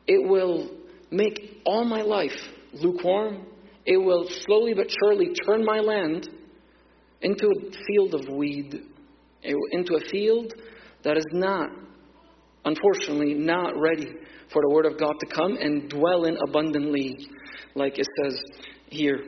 it 0.06 0.28
will 0.28 0.70
make 1.10 1.60
all 1.64 1.84
my 1.84 2.02
life 2.02 2.36
lukewarm. 2.72 3.46
It 3.86 3.96
will 3.96 4.28
slowly 4.46 4.74
but 4.74 4.90
surely 5.00 5.32
turn 5.46 5.64
my 5.64 5.78
land 5.78 6.28
into 7.22 7.46
a 7.46 7.70
field 7.86 8.14
of 8.14 8.28
weed, 8.28 8.82
into 9.42 9.94
a 9.94 10.00
field 10.10 10.52
that 11.04 11.16
is 11.16 11.26
not, 11.32 11.70
unfortunately, 12.64 13.34
not 13.34 13.78
ready 13.78 14.08
for 14.52 14.62
the 14.62 14.70
Word 14.70 14.86
of 14.86 14.98
God 14.98 15.14
to 15.20 15.26
come 15.26 15.56
and 15.56 15.88
dwell 15.88 16.24
in 16.24 16.36
abundantly, 16.48 17.28
like 17.74 17.98
it 17.98 18.06
says 18.22 18.40
here. 18.88 19.20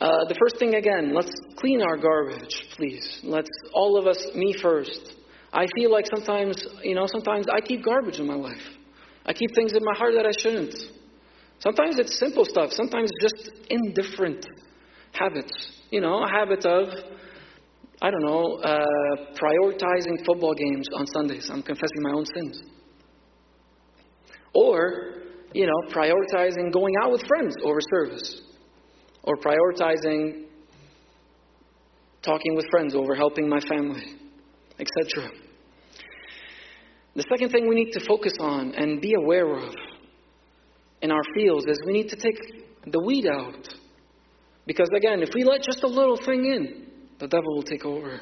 Uh, 0.00 0.24
the 0.28 0.34
first 0.40 0.58
thing, 0.58 0.74
again, 0.74 1.14
let's 1.14 1.30
clean 1.58 1.82
our 1.82 1.96
garbage, 1.96 2.68
please. 2.76 3.20
Let's, 3.22 3.50
all 3.72 3.98
of 3.98 4.06
us, 4.06 4.26
me 4.34 4.54
first. 4.60 5.14
I 5.52 5.66
feel 5.76 5.92
like 5.92 6.06
sometimes, 6.06 6.64
you 6.82 6.94
know, 6.94 7.06
sometimes 7.06 7.46
I 7.52 7.60
keep 7.60 7.84
garbage 7.84 8.18
in 8.18 8.26
my 8.26 8.34
life. 8.34 8.66
I 9.26 9.32
keep 9.32 9.50
things 9.54 9.74
in 9.74 9.84
my 9.84 9.96
heart 9.96 10.14
that 10.16 10.26
I 10.26 10.32
shouldn't. 10.40 10.74
Sometimes 11.60 11.98
it's 11.98 12.18
simple 12.18 12.44
stuff. 12.44 12.70
Sometimes 12.72 13.10
just 13.20 13.50
indifferent 13.68 14.46
habits. 15.12 15.52
You 15.90 16.00
know, 16.00 16.22
a 16.24 16.28
habit 16.28 16.64
of, 16.64 16.88
I 18.00 18.10
don't 18.10 18.24
know, 18.24 18.60
uh, 18.64 19.34
prioritizing 19.34 20.24
football 20.24 20.54
games 20.54 20.86
on 20.94 21.06
Sundays. 21.06 21.50
I'm 21.50 21.62
confessing 21.62 22.00
my 22.00 22.12
own 22.12 22.24
sins. 22.24 22.62
Or, 24.54 25.22
you 25.52 25.66
know, 25.66 25.94
prioritizing 25.94 26.72
going 26.72 26.94
out 27.02 27.12
with 27.12 27.22
friends 27.26 27.54
over 27.62 27.80
service 27.94 28.42
or 29.22 29.36
prioritizing 29.36 30.44
talking 32.22 32.54
with 32.54 32.66
friends 32.70 32.94
over 32.94 33.14
helping 33.14 33.48
my 33.48 33.60
family, 33.60 34.16
etc. 34.78 35.30
The 37.16 37.24
second 37.28 37.50
thing 37.50 37.68
we 37.68 37.74
need 37.74 37.92
to 37.92 38.00
focus 38.06 38.32
on 38.40 38.74
and 38.74 39.00
be 39.00 39.14
aware 39.14 39.56
of 39.56 39.74
in 41.02 41.10
our 41.10 41.22
fields 41.34 41.66
is 41.66 41.80
we 41.86 41.92
need 41.92 42.08
to 42.08 42.16
take 42.16 42.38
the 42.86 43.00
weed 43.00 43.26
out. 43.26 43.68
Because 44.66 44.88
again, 44.96 45.22
if 45.22 45.30
we 45.34 45.44
let 45.44 45.62
just 45.62 45.82
a 45.82 45.86
little 45.86 46.16
thing 46.16 46.44
in, 46.44 46.86
the 47.18 47.26
devil 47.26 47.54
will 47.54 47.62
take 47.62 47.84
over. 47.84 48.20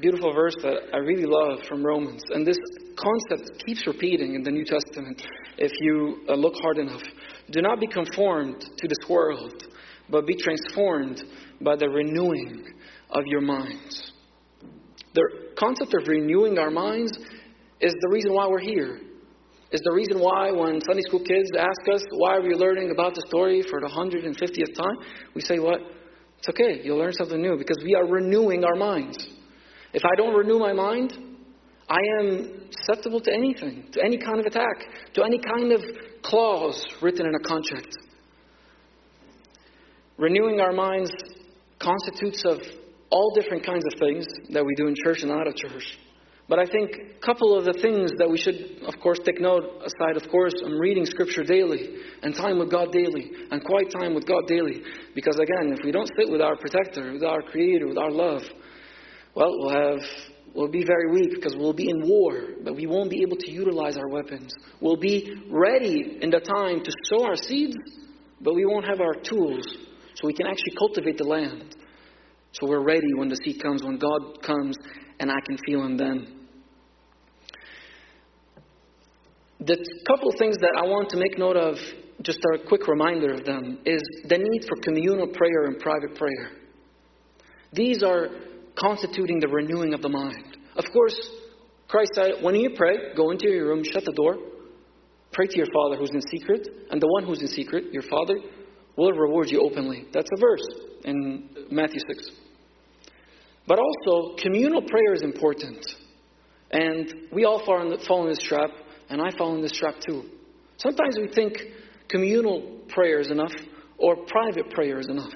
Beautiful 0.00 0.32
verse 0.32 0.56
that 0.62 0.76
I 0.94 0.98
really 0.98 1.26
love 1.26 1.66
from 1.68 1.84
Romans. 1.84 2.22
And 2.30 2.46
this 2.46 2.56
concept 2.96 3.62
keeps 3.66 3.86
repeating 3.86 4.34
in 4.34 4.42
the 4.42 4.50
New 4.50 4.64
Testament 4.64 5.22
if 5.58 5.72
you 5.80 6.24
uh, 6.28 6.34
look 6.34 6.54
hard 6.62 6.78
enough. 6.78 7.02
Do 7.50 7.60
not 7.60 7.80
be 7.80 7.86
conformed 7.86 8.60
to 8.60 8.88
this 8.88 9.08
world, 9.08 9.64
but 10.08 10.26
be 10.26 10.36
transformed 10.36 11.22
by 11.60 11.76
the 11.76 11.88
renewing 11.88 12.64
of 13.10 13.26
your 13.26 13.42
minds. 13.42 14.12
The 15.14 15.28
concept 15.58 15.92
of 15.94 16.08
renewing 16.08 16.58
our 16.58 16.70
minds 16.70 17.12
is 17.80 17.92
the 17.92 18.08
reason 18.10 18.32
why 18.32 18.46
we're 18.46 18.60
here. 18.60 19.00
Is 19.72 19.80
the 19.80 19.92
reason 19.92 20.20
why 20.20 20.50
when 20.52 20.80
Sunday 20.82 21.02
school 21.08 21.20
kids 21.20 21.50
ask 21.58 21.80
us, 21.94 22.04
why 22.12 22.36
are 22.36 22.42
we 22.42 22.54
learning 22.54 22.90
about 22.90 23.14
the 23.14 23.24
story 23.28 23.62
for 23.62 23.80
the 23.80 23.88
150th 23.88 24.76
time? 24.76 24.96
We 25.34 25.40
say, 25.40 25.58
what? 25.58 25.80
It's 26.38 26.48
okay, 26.50 26.80
you'll 26.84 26.98
learn 26.98 27.14
something 27.14 27.40
new 27.40 27.56
because 27.56 27.78
we 27.82 27.94
are 27.94 28.06
renewing 28.06 28.64
our 28.64 28.74
minds. 28.74 29.16
If 29.94 30.02
I 30.04 30.14
don't 30.16 30.34
renew 30.34 30.58
my 30.58 30.72
mind, 30.72 31.16
I 31.88 32.00
am 32.20 32.68
susceptible 32.70 33.20
to 33.20 33.32
anything, 33.32 33.88
to 33.92 34.02
any 34.04 34.18
kind 34.18 34.40
of 34.40 34.46
attack, 34.46 35.12
to 35.14 35.22
any 35.22 35.38
kind 35.38 35.72
of 35.72 35.82
clause 36.22 36.84
written 37.00 37.26
in 37.26 37.34
a 37.34 37.40
contract. 37.40 37.94
Renewing 40.18 40.60
our 40.60 40.72
minds 40.72 41.10
constitutes 41.78 42.44
of 42.44 42.58
all 43.10 43.34
different 43.34 43.64
kinds 43.64 43.84
of 43.86 43.98
things 43.98 44.26
that 44.50 44.64
we 44.64 44.74
do 44.74 44.86
in 44.86 44.94
church 45.04 45.22
and 45.22 45.30
out 45.30 45.46
of 45.46 45.54
church. 45.56 45.98
But 46.52 46.58
I 46.58 46.66
think 46.66 46.90
a 47.16 47.24
couple 47.24 47.56
of 47.56 47.64
the 47.64 47.72
things 47.72 48.10
that 48.18 48.28
we 48.28 48.36
should, 48.36 48.84
of 48.84 49.00
course, 49.00 49.18
take 49.24 49.40
note 49.40 49.64
aside, 49.80 50.22
of 50.22 50.30
course, 50.30 50.52
I'm 50.62 50.78
reading 50.78 51.06
Scripture 51.06 51.44
daily 51.44 51.96
and 52.22 52.34
time 52.34 52.58
with 52.58 52.70
God 52.70 52.92
daily 52.92 53.30
and 53.50 53.64
quiet 53.64 53.90
time 53.90 54.14
with 54.14 54.26
God 54.26 54.46
daily. 54.46 54.82
Because 55.14 55.36
again, 55.36 55.72
if 55.72 55.78
we 55.82 55.92
don't 55.92 56.10
sit 56.20 56.30
with 56.30 56.42
our 56.42 56.54
protector, 56.54 57.10
with 57.10 57.24
our 57.24 57.40
creator, 57.40 57.88
with 57.88 57.96
our 57.96 58.10
love, 58.10 58.42
well, 59.34 59.48
we'll 59.48 59.70
have 59.70 60.04
we'll 60.54 60.68
be 60.68 60.84
very 60.84 61.10
weak 61.10 61.30
because 61.36 61.56
we'll 61.56 61.72
be 61.72 61.88
in 61.88 62.06
war, 62.06 62.48
but 62.62 62.76
we 62.76 62.86
won't 62.86 63.08
be 63.08 63.22
able 63.22 63.38
to 63.38 63.50
utilize 63.50 63.96
our 63.96 64.10
weapons. 64.10 64.52
We'll 64.78 65.00
be 65.00 65.32
ready 65.48 66.18
in 66.20 66.28
the 66.28 66.40
time 66.40 66.84
to 66.84 66.92
sow 67.08 67.24
our 67.24 67.36
seeds, 67.36 67.78
but 68.42 68.54
we 68.54 68.66
won't 68.66 68.84
have 68.84 69.00
our 69.00 69.14
tools 69.14 69.64
so 70.16 70.26
we 70.26 70.34
can 70.34 70.46
actually 70.46 70.76
cultivate 70.76 71.16
the 71.16 71.24
land. 71.24 71.76
So 72.52 72.68
we're 72.68 72.84
ready 72.84 73.14
when 73.16 73.30
the 73.30 73.38
seed 73.42 73.62
comes, 73.62 73.82
when 73.82 73.96
God 73.96 74.42
comes, 74.42 74.76
and 75.18 75.30
I 75.30 75.40
can 75.46 75.56
feel 75.66 75.82
Him 75.82 75.96
then. 75.96 76.41
The 79.64 79.78
couple 80.08 80.32
things 80.38 80.56
that 80.58 80.72
I 80.76 80.86
want 80.86 81.10
to 81.10 81.16
make 81.16 81.38
note 81.38 81.56
of, 81.56 81.76
just 82.22 82.40
a 82.54 82.66
quick 82.66 82.88
reminder 82.88 83.32
of 83.32 83.44
them, 83.44 83.78
is 83.84 84.02
the 84.28 84.38
need 84.38 84.64
for 84.66 84.76
communal 84.82 85.28
prayer 85.28 85.66
and 85.66 85.78
private 85.78 86.16
prayer. 86.16 86.50
These 87.72 88.02
are 88.02 88.26
constituting 88.74 89.38
the 89.38 89.46
renewing 89.46 89.94
of 89.94 90.02
the 90.02 90.08
mind. 90.08 90.56
Of 90.74 90.84
course, 90.92 91.14
Christ 91.86 92.10
said, 92.14 92.32
when 92.42 92.56
you 92.56 92.70
pray, 92.76 93.14
go 93.14 93.30
into 93.30 93.48
your 93.48 93.68
room, 93.68 93.84
shut 93.84 94.04
the 94.04 94.12
door, 94.12 94.36
pray 95.30 95.46
to 95.46 95.56
your 95.56 95.68
Father 95.72 95.96
who's 95.96 96.10
in 96.10 96.22
secret, 96.22 96.66
and 96.90 97.00
the 97.00 97.06
one 97.06 97.24
who's 97.24 97.40
in 97.40 97.48
secret, 97.48 97.92
your 97.92 98.02
Father, 98.02 98.34
will 98.96 99.12
reward 99.12 99.48
you 99.48 99.60
openly. 99.60 100.06
That's 100.12 100.28
a 100.36 100.40
verse 100.40 100.66
in 101.04 101.48
Matthew 101.70 102.00
6. 102.08 102.30
But 103.68 103.78
also, 103.78 104.34
communal 104.42 104.82
prayer 104.82 105.14
is 105.14 105.22
important. 105.22 105.86
And 106.72 107.14
we 107.32 107.44
all 107.44 107.64
fall 107.64 107.82
in, 107.82 107.90
the, 107.90 107.98
fall 108.08 108.24
in 108.24 108.30
this 108.30 108.42
trap, 108.42 108.70
and 109.12 109.20
I 109.20 109.30
fall 109.36 109.54
in 109.54 109.60
this 109.60 109.72
trap 109.72 109.96
too. 110.04 110.24
Sometimes 110.78 111.18
we 111.20 111.28
think 111.28 111.58
communal 112.08 112.80
prayer 112.88 113.20
is 113.20 113.30
enough, 113.30 113.52
or 113.98 114.16
private 114.26 114.70
prayer 114.70 114.98
is 114.98 115.08
enough. 115.08 115.34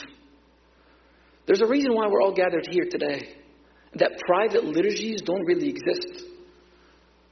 There's 1.46 1.60
a 1.60 1.66
reason 1.66 1.94
why 1.94 2.06
we're 2.08 2.22
all 2.22 2.34
gathered 2.34 2.66
here 2.70 2.86
today 2.90 3.36
that 3.94 4.12
private 4.26 4.64
liturgies 4.64 5.20
don't 5.22 5.44
really 5.44 5.68
exist. 5.68 6.24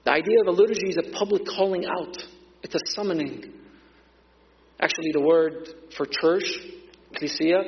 The 0.04 0.10
idea 0.12 0.40
of 0.42 0.48
a 0.48 0.50
liturgy 0.50 0.88
is 0.88 0.98
a 0.98 1.10
public 1.12 1.42
calling 1.46 1.86
out, 1.86 2.16
it's 2.62 2.74
a 2.74 2.92
summoning. 2.94 3.52
Actually, 4.80 5.12
the 5.12 5.20
word 5.20 5.68
for 5.96 6.04
church, 6.04 6.44
ecclesia, 7.12 7.62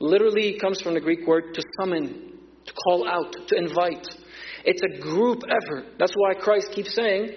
literally 0.00 0.58
comes 0.60 0.82
from 0.82 0.94
the 0.94 1.00
Greek 1.00 1.26
word 1.26 1.54
to 1.54 1.62
summon, 1.80 2.32
to 2.66 2.72
call 2.84 3.08
out, 3.08 3.34
to 3.48 3.56
invite. 3.56 4.06
It's 4.64 4.82
a 4.94 5.00
group 5.00 5.42
effort. 5.48 5.94
That's 5.98 6.12
why 6.14 6.34
Christ 6.34 6.72
keeps 6.72 6.94
saying, 6.94 7.30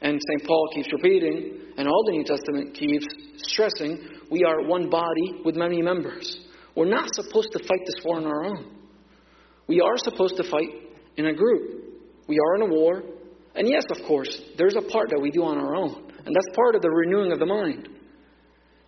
and 0.00 0.18
St. 0.28 0.46
Paul 0.46 0.68
keeps 0.74 0.92
repeating, 0.92 1.60
and 1.76 1.86
all 1.86 2.04
the 2.06 2.12
New 2.12 2.24
Testament 2.24 2.74
keeps 2.74 3.06
stressing, 3.36 3.98
we 4.30 4.44
are 4.44 4.62
one 4.66 4.88
body 4.88 5.42
with 5.44 5.56
many 5.56 5.82
members. 5.82 6.40
We're 6.74 6.86
not 6.86 7.14
supposed 7.14 7.52
to 7.52 7.58
fight 7.66 7.80
this 7.84 8.04
war 8.04 8.16
on 8.16 8.26
our 8.26 8.44
own. 8.44 8.76
We 9.66 9.80
are 9.80 9.96
supposed 9.96 10.36
to 10.36 10.44
fight 10.44 10.68
in 11.16 11.26
a 11.26 11.34
group. 11.34 11.84
We 12.28 12.38
are 12.38 12.56
in 12.56 12.62
a 12.62 12.74
war. 12.74 13.02
And 13.54 13.68
yes, 13.68 13.84
of 13.90 14.06
course, 14.06 14.40
there's 14.56 14.76
a 14.76 14.82
part 14.82 15.10
that 15.10 15.20
we 15.20 15.30
do 15.30 15.42
on 15.42 15.58
our 15.58 15.74
own. 15.74 16.10
And 16.24 16.34
that's 16.34 16.56
part 16.56 16.74
of 16.74 16.82
the 16.82 16.90
renewing 16.90 17.32
of 17.32 17.38
the 17.38 17.46
mind. 17.46 17.88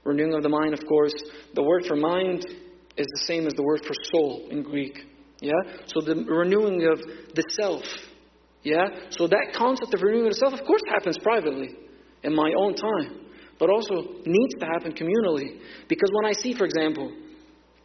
Renewing 0.05 0.35
of 0.35 0.43
the 0.43 0.49
mind, 0.49 0.75
of 0.75 0.81
course, 0.87 1.15
the 1.55 1.63
word 1.63 1.85
for 1.87 1.97
mind 1.97 2.45
is 2.97 3.07
the 3.07 3.25
same 3.27 3.47
as 3.47 3.55
the 3.55 3.63
word 3.63 3.81
for 3.85 3.95
soul 4.13 4.49
in 4.51 4.63
Greek. 4.63 4.99
Yeah? 5.41 5.53
So 5.87 6.01
the 6.01 6.25
renewing 6.25 6.87
of 6.87 6.99
the 7.35 7.45
self. 7.51 7.83
Yeah? 8.63 8.87
So 9.11 9.27
that 9.27 9.55
concept 9.55 9.95
of 9.95 10.03
renewing 10.03 10.27
of 10.27 10.33
the 10.33 10.39
self, 10.39 10.53
of 10.53 10.65
course, 10.67 10.83
happens 10.89 11.19
privately 11.19 11.71
in 12.23 12.35
my 12.35 12.53
own 12.57 12.75
time, 12.75 13.27
but 13.59 13.71
also 13.71 13.95
needs 14.25 14.55
to 14.61 14.67
happen 14.67 14.93
communally. 14.93 15.59
Because 15.89 16.11
when 16.13 16.27
I 16.27 16.33
see, 16.33 16.55
for 16.55 16.65
example, 16.65 17.13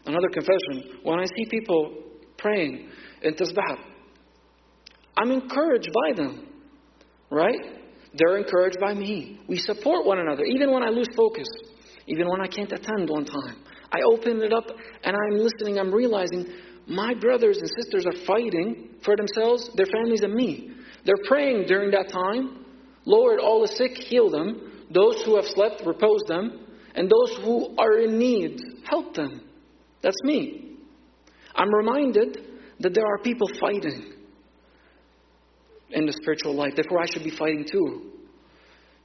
another 0.05 0.29
confession, 0.29 1.00
when 1.03 1.19
I 1.19 1.25
see 1.25 1.46
people 1.50 1.93
praying 2.38 2.89
in 3.24 3.34
tasbih, 3.34 3.77
I'm 5.17 5.31
encouraged 5.31 5.89
by 6.05 6.15
them, 6.15 6.48
right? 7.31 7.60
They're 8.13 8.38
encouraged 8.38 8.79
by 8.79 8.93
me. 8.93 9.39
We 9.48 9.57
support 9.57 10.05
one 10.05 10.19
another, 10.19 10.43
even 10.43 10.72
when 10.72 10.84
I 10.84 10.89
lose 10.89 11.07
focus, 11.15 11.48
even 12.07 12.29
when 12.29 12.41
I 12.41 12.48
can't 12.48 12.72
attend 12.72 13.10
one 13.10 13.25
time. 13.25 13.57
I 13.91 14.01
open 14.01 14.41
it 14.43 14.53
up 14.53 14.65
and 15.03 15.15
I'm 15.15 15.38
listening, 15.39 15.79
I'm 15.79 15.93
realizing 15.93 16.46
my 16.88 17.13
brothers 17.13 17.58
and 17.58 17.70
sisters 17.77 18.06
are 18.06 18.25
fighting 18.25 18.89
for 19.03 19.15
themselves, 19.15 19.70
their 19.75 19.86
families, 19.88 20.22
and 20.22 20.34
me. 20.34 20.72
They're 21.06 21.15
praying 21.27 21.65
during 21.67 21.91
that 21.91 22.10
time 22.10 22.65
Lord, 23.08 23.39
all 23.39 23.62
the 23.62 23.70
sick, 23.70 23.94
heal 23.96 24.29
them. 24.29 24.86
Those 24.91 25.24
who 25.24 25.38
have 25.38 25.46
slept, 25.46 25.82
repose 25.86 26.22
them. 26.27 26.67
And 26.94 27.10
those 27.10 27.38
who 27.38 27.74
are 27.77 28.00
in 28.00 28.20
need, 28.20 28.60
help 28.84 29.15
them. 29.15 29.41
That's 30.01 30.17
me. 30.24 30.75
I'm 31.56 31.74
reminded 31.74 32.38
that 32.82 32.94
there 32.94 33.06
are 33.06 33.17
people 33.20 33.48
fighting 33.62 34.13
in 35.91 36.06
the 36.06 36.12
spiritual 36.12 36.53
life. 36.53 36.74
Therefore, 36.75 37.01
I 37.01 37.06
should 37.06 37.24
be 37.24 37.29
fighting 37.32 37.65
too. 37.72 38.12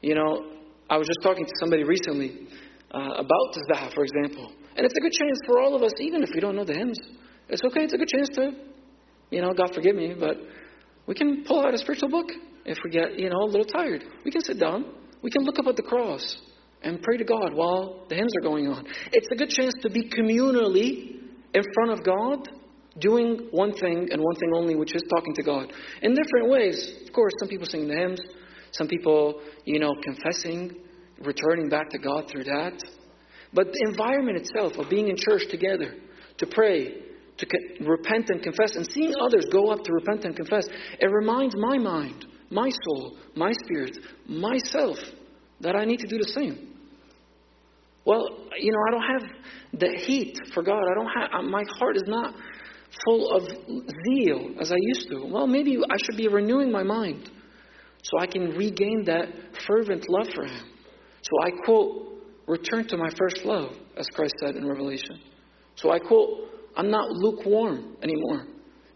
You 0.00 0.16
know, 0.16 0.50
I 0.90 0.96
was 0.96 1.06
just 1.06 1.20
talking 1.22 1.46
to 1.46 1.52
somebody 1.60 1.84
recently 1.84 2.48
uh, 2.90 2.98
about 3.18 3.54
Tasbeha, 3.54 3.94
for 3.94 4.04
example. 4.04 4.52
And 4.76 4.84
it's 4.84 4.94
a 4.96 5.00
good 5.00 5.12
chance 5.12 5.38
for 5.46 5.60
all 5.60 5.76
of 5.76 5.82
us, 5.84 5.92
even 6.00 6.24
if 6.24 6.30
we 6.34 6.40
don't 6.40 6.56
know 6.56 6.64
the 6.64 6.74
hymns. 6.74 6.98
It's 7.48 7.62
okay, 7.64 7.84
it's 7.84 7.92
a 7.92 7.98
good 7.98 8.08
chance 8.08 8.28
to, 8.34 8.52
you 9.30 9.42
know, 9.42 9.52
God 9.52 9.74
forgive 9.74 9.96
me, 9.96 10.14
but 10.18 10.36
we 11.06 11.14
can 11.14 11.44
pull 11.44 11.64
out 11.64 11.74
a 11.74 11.78
spiritual 11.78 12.10
book 12.10 12.28
if 12.64 12.78
we 12.84 12.90
get, 12.90 13.18
you 13.18 13.28
know, 13.28 13.42
a 13.42 13.50
little 13.50 13.64
tired. 13.64 14.04
We 14.24 14.30
can 14.30 14.42
sit 14.42 14.58
down. 14.58 14.86
We 15.22 15.30
can 15.30 15.42
look 15.44 15.58
up 15.58 15.66
at 15.66 15.76
the 15.76 15.82
cross 15.82 16.36
and 16.82 17.00
pray 17.02 17.16
to 17.16 17.24
God 17.24 17.54
while 17.54 18.04
the 18.08 18.14
hymns 18.14 18.32
are 18.38 18.42
going 18.42 18.68
on. 18.68 18.86
It's 19.12 19.28
a 19.32 19.36
good 19.36 19.50
chance 19.50 19.74
to 19.82 19.90
be 19.90 20.08
communally 20.08 21.20
in 21.54 21.62
front 21.74 21.92
of 21.92 22.04
God, 22.04 22.48
doing 22.98 23.48
one 23.50 23.72
thing 23.72 24.08
and 24.10 24.20
one 24.20 24.34
thing 24.36 24.50
only, 24.54 24.74
which 24.74 24.94
is 24.94 25.02
talking 25.14 25.34
to 25.34 25.42
God. 25.42 25.72
In 26.02 26.14
different 26.14 26.50
ways. 26.50 26.92
Of 27.06 27.12
course, 27.12 27.32
some 27.40 27.48
people 27.48 27.66
sing 27.66 27.88
the 27.88 27.94
hymns, 27.94 28.20
some 28.72 28.88
people, 28.88 29.40
you 29.64 29.78
know, 29.78 29.92
confessing, 30.02 30.76
returning 31.20 31.68
back 31.68 31.90
to 31.90 31.98
God 31.98 32.28
through 32.30 32.44
that. 32.44 32.82
But 33.52 33.66
the 33.72 33.88
environment 33.88 34.38
itself 34.38 34.72
of 34.78 34.88
being 34.88 35.08
in 35.08 35.16
church 35.16 35.42
together, 35.50 35.94
to 36.38 36.46
pray, 36.46 36.94
to 37.42 37.84
repent 37.84 38.30
and 38.30 38.42
confess, 38.42 38.76
and 38.76 38.86
seeing 38.86 39.12
others 39.20 39.46
go 39.52 39.70
up 39.70 39.82
to 39.84 39.92
repent 39.92 40.24
and 40.24 40.36
confess, 40.36 40.66
it 41.00 41.06
reminds 41.06 41.54
my 41.56 41.78
mind, 41.78 42.26
my 42.50 42.70
soul, 42.84 43.16
my 43.36 43.52
spirit, 43.64 43.96
myself, 44.26 44.98
that 45.60 45.76
I 45.76 45.84
need 45.84 46.00
to 46.00 46.06
do 46.06 46.18
the 46.18 46.28
same. 46.28 46.68
Well, 48.04 48.26
you 48.58 48.72
know, 48.72 48.78
I 48.88 48.90
don't 48.90 49.20
have 49.20 49.80
the 49.80 50.00
heat 50.04 50.38
for 50.52 50.62
God. 50.62 50.82
I 50.90 50.94
don't 50.94 51.06
have, 51.06 51.50
my 51.50 51.62
heart 51.78 51.96
is 51.96 52.02
not 52.06 52.34
full 53.04 53.30
of 53.30 53.48
zeal 53.48 54.54
as 54.60 54.72
I 54.72 54.76
used 54.78 55.08
to. 55.10 55.24
Well, 55.26 55.46
maybe 55.46 55.78
I 55.78 55.96
should 56.04 56.16
be 56.16 56.28
renewing 56.28 56.70
my 56.70 56.82
mind 56.82 57.30
so 58.02 58.18
I 58.18 58.26
can 58.26 58.50
regain 58.50 59.04
that 59.06 59.28
fervent 59.66 60.08
love 60.08 60.26
for 60.34 60.44
Him. 60.44 60.64
So 61.22 61.30
I 61.44 61.50
quote, 61.64 62.08
return 62.48 62.88
to 62.88 62.96
my 62.96 63.08
first 63.16 63.44
love, 63.44 63.70
as 63.96 64.06
Christ 64.08 64.34
said 64.44 64.56
in 64.56 64.66
Revelation. 64.66 65.20
So 65.76 65.92
I 65.92 66.00
quote, 66.00 66.48
I'm 66.76 66.90
not 66.90 67.10
lukewarm 67.10 67.96
anymore. 68.02 68.46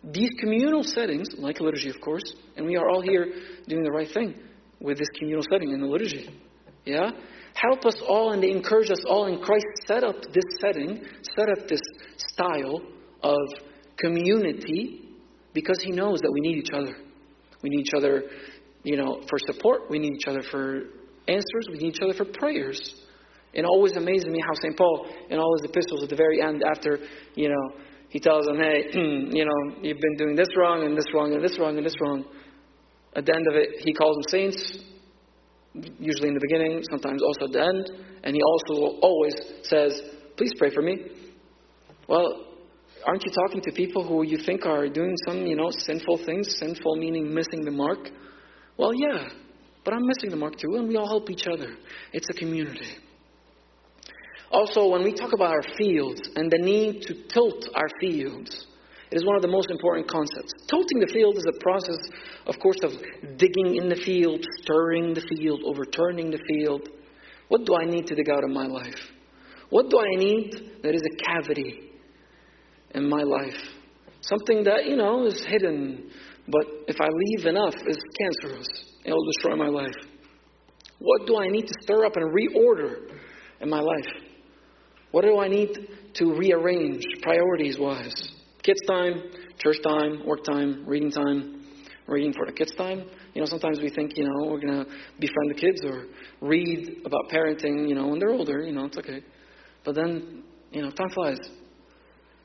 These 0.04 0.30
communal 0.40 0.84
settings, 0.84 1.28
like 1.38 1.60
liturgy, 1.60 1.90
of 1.90 2.00
course, 2.00 2.22
and 2.56 2.64
we 2.66 2.76
are 2.76 2.88
all 2.88 3.02
here 3.02 3.26
doing 3.66 3.82
the 3.82 3.90
right 3.90 4.08
thing 4.12 4.34
with 4.80 4.98
this 4.98 5.08
communal 5.18 5.42
setting 5.50 5.72
in 5.72 5.80
the 5.80 5.86
liturgy. 5.86 6.30
Yeah? 6.84 7.10
help 7.56 7.84
us 7.86 7.96
all 8.06 8.32
and 8.32 8.44
encourage 8.44 8.90
us 8.90 9.02
all. 9.06 9.26
in 9.26 9.40
Christ 9.40 9.64
set 9.86 10.04
up 10.04 10.16
this 10.32 10.44
setting, 10.60 11.02
set 11.34 11.48
up 11.48 11.68
this 11.68 11.80
style 12.16 12.80
of 13.22 13.38
community 13.98 15.08
because 15.54 15.80
He 15.82 15.90
knows 15.90 16.20
that 16.20 16.30
we 16.30 16.40
need 16.40 16.58
each 16.58 16.72
other. 16.72 16.96
We 17.62 17.70
need 17.70 17.80
each 17.80 17.94
other, 17.96 18.24
you 18.84 18.96
know, 18.96 19.22
for 19.28 19.38
support. 19.46 19.90
We 19.90 19.98
need 19.98 20.14
each 20.14 20.28
other 20.28 20.42
for 20.42 20.82
answers. 21.26 21.68
We 21.70 21.78
need 21.78 21.94
each 21.94 22.02
other 22.02 22.14
for 22.14 22.26
prayers. 22.26 22.94
It 23.56 23.64
always 23.64 23.96
amazes 23.96 24.26
me 24.26 24.38
how 24.46 24.52
St. 24.52 24.76
Paul, 24.76 25.06
in 25.30 25.38
all 25.38 25.56
his 25.56 25.70
epistles 25.70 26.02
at 26.02 26.10
the 26.10 26.14
very 26.14 26.42
end, 26.42 26.62
after, 26.62 26.98
you 27.34 27.48
know, 27.48 27.80
he 28.10 28.20
tells 28.20 28.44
them, 28.44 28.58
hey, 28.58 28.84
you 28.92 29.46
know, 29.46 29.80
you've 29.80 29.98
been 29.98 30.16
doing 30.18 30.36
this 30.36 30.48
wrong 30.58 30.84
and 30.84 30.94
this 30.94 31.06
wrong 31.14 31.32
and 31.32 31.42
this 31.42 31.58
wrong 31.58 31.78
and 31.78 31.86
this 31.86 31.94
wrong. 31.98 32.26
At 33.16 33.24
the 33.24 33.34
end 33.34 33.46
of 33.48 33.54
it, 33.56 33.70
he 33.78 33.94
calls 33.94 34.16
them 34.16 34.24
saints, 34.28 34.78
usually 35.98 36.28
in 36.28 36.34
the 36.34 36.40
beginning, 36.40 36.82
sometimes 36.90 37.22
also 37.22 37.46
at 37.46 37.52
the 37.52 37.62
end, 37.62 37.90
and 38.24 38.36
he 38.36 38.42
also 38.42 38.98
always 39.00 39.34
says, 39.62 40.02
Please 40.36 40.52
pray 40.58 40.68
for 40.68 40.82
me. 40.82 40.98
Well, 42.08 42.44
aren't 43.06 43.24
you 43.24 43.32
talking 43.32 43.62
to 43.62 43.72
people 43.72 44.06
who 44.06 44.22
you 44.22 44.36
think 44.36 44.66
are 44.66 44.86
doing 44.86 45.14
some, 45.26 45.46
you 45.46 45.56
know, 45.56 45.70
sinful 45.70 46.26
things? 46.26 46.58
Sinful 46.58 46.96
meaning 46.96 47.32
missing 47.32 47.64
the 47.64 47.70
mark? 47.70 48.10
Well, 48.76 48.92
yeah, 48.94 49.28
but 49.82 49.94
I'm 49.94 50.06
missing 50.06 50.28
the 50.28 50.36
mark 50.36 50.58
too, 50.58 50.76
and 50.76 50.88
we 50.88 50.96
all 50.96 51.08
help 51.08 51.30
each 51.30 51.46
other. 51.50 51.74
It's 52.12 52.26
a 52.28 52.34
community. 52.34 52.98
Also, 54.50 54.88
when 54.88 55.02
we 55.02 55.12
talk 55.12 55.32
about 55.32 55.50
our 55.50 55.76
fields 55.76 56.20
and 56.36 56.50
the 56.50 56.58
need 56.58 57.02
to 57.02 57.14
tilt 57.28 57.68
our 57.74 57.88
fields, 58.00 58.66
it 59.10 59.16
is 59.16 59.24
one 59.24 59.36
of 59.36 59.42
the 59.42 59.48
most 59.48 59.70
important 59.70 60.08
concepts. 60.08 60.52
Tilting 60.68 61.00
the 61.00 61.12
field 61.12 61.36
is 61.36 61.46
a 61.46 61.60
process, 61.62 61.98
of 62.46 62.58
course, 62.58 62.78
of 62.82 62.92
digging 63.38 63.76
in 63.76 63.88
the 63.88 63.96
field, 63.96 64.44
stirring 64.62 65.14
the 65.14 65.20
field, 65.20 65.60
overturning 65.64 66.30
the 66.30 66.40
field. 66.48 66.88
What 67.48 67.64
do 67.64 67.76
I 67.76 67.84
need 67.84 68.06
to 68.08 68.14
dig 68.14 68.28
out 68.30 68.42
of 68.42 68.50
my 68.50 68.66
life? 68.66 68.98
What 69.70 69.90
do 69.90 70.00
I 70.00 70.16
need 70.16 70.52
that 70.82 70.94
is 70.94 71.02
a 71.02 71.24
cavity 71.24 71.90
in 72.94 73.08
my 73.08 73.22
life? 73.22 73.60
Something 74.20 74.64
that, 74.64 74.86
you 74.86 74.96
know, 74.96 75.26
is 75.26 75.44
hidden, 75.44 76.10
but 76.48 76.66
if 76.88 77.00
I 77.00 77.06
leave 77.06 77.46
enough, 77.46 77.74
is 77.74 77.98
cancerous. 78.18 78.66
It'll 79.04 79.26
destroy 79.34 79.56
my 79.56 79.68
life. 79.68 79.94
What 80.98 81.26
do 81.26 81.38
I 81.38 81.48
need 81.48 81.66
to 81.66 81.74
stir 81.82 82.04
up 82.04 82.16
and 82.16 82.34
reorder 82.34 83.18
in 83.60 83.68
my 83.70 83.80
life? 83.80 84.25
What 85.16 85.24
do 85.24 85.38
I 85.38 85.48
need 85.48 85.70
to 86.16 86.34
rearrange 86.34 87.02
priorities 87.22 87.78
wise? 87.78 88.12
kids' 88.62 88.82
time, 88.86 89.22
church 89.56 89.78
time, 89.82 90.26
work 90.26 90.44
time, 90.44 90.84
reading 90.86 91.10
time, 91.10 91.64
reading 92.06 92.34
for 92.34 92.44
the 92.44 92.52
kids' 92.52 92.74
time. 92.74 93.02
You 93.32 93.40
know, 93.40 93.46
sometimes 93.46 93.80
we 93.80 93.88
think, 93.88 94.12
you 94.14 94.24
know, 94.24 94.44
we're 94.44 94.60
going 94.60 94.84
to 94.84 94.90
befriend 95.18 95.48
the 95.48 95.54
kids 95.54 95.80
or 95.86 96.04
read 96.46 97.00
about 97.06 97.30
parenting, 97.32 97.88
you 97.88 97.94
know, 97.94 98.08
when 98.08 98.18
they're 98.18 98.32
older, 98.32 98.60
you 98.60 98.72
know, 98.72 98.84
it's 98.84 98.98
okay. 98.98 99.22
But 99.86 99.94
then, 99.94 100.42
you 100.70 100.82
know, 100.82 100.90
time 100.90 101.08
flies. 101.08 101.38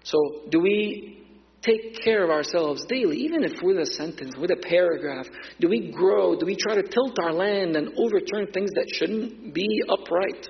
So, 0.03 0.17
do 0.49 0.61
we 0.61 1.27
take 1.61 2.01
care 2.01 2.23
of 2.23 2.29
ourselves 2.29 2.85
daily, 2.85 3.17
even 3.17 3.43
if 3.43 3.51
with 3.61 3.79
a 3.79 3.85
sentence, 3.85 4.37
with 4.39 4.51
a 4.51 4.61
paragraph? 4.69 5.25
Do 5.59 5.67
we 5.67 5.91
grow? 5.91 6.39
Do 6.39 6.45
we 6.45 6.55
try 6.55 6.75
to 6.75 6.83
tilt 6.83 7.17
our 7.21 7.33
land 7.33 7.75
and 7.75 7.89
overturn 7.97 8.53
things 8.53 8.69
that 8.75 8.85
shouldn't 8.93 9.53
be 9.53 9.67
upright 9.89 10.47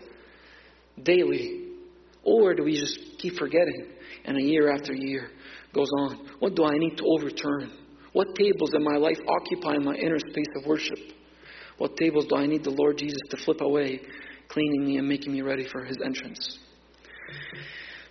daily? 1.02 1.61
Or 2.24 2.54
do 2.54 2.64
we 2.64 2.80
just 2.80 3.00
keep 3.20 3.38
forgetting 3.38 3.94
and 4.26 4.38
a 4.38 4.42
year 4.42 4.72
after 4.72 4.94
year 4.94 5.30
goes 5.74 5.90
on. 6.00 6.28
What 6.40 6.56
do 6.56 6.66
I 6.66 6.78
need 6.78 6.98
to 6.98 7.04
overturn? 7.06 7.72
What 8.14 8.28
tables 8.36 8.74
in 8.74 8.84
my 8.84 8.98
life 8.98 9.18
occupy 9.28 9.78
my 9.78 9.96
inner 9.96 10.20
space 10.20 10.54
of 10.58 10.66
worship? 10.66 10.98
What 11.78 11.96
tables 11.98 12.26
do 12.28 12.36
I 12.36 12.46
need 12.46 12.64
the 12.64 12.72
Lord 12.72 12.98
Jesus 12.98 13.22
to 13.30 13.38
flip 13.38 13.62
away, 13.62 14.02
cleaning 14.50 14.86
me 14.86 14.98
and 14.98 15.08
making 15.08 15.32
me 15.32 15.42
ready 15.42 15.68
for 15.68 15.84
his 15.84 15.98
entrance? 16.04 16.60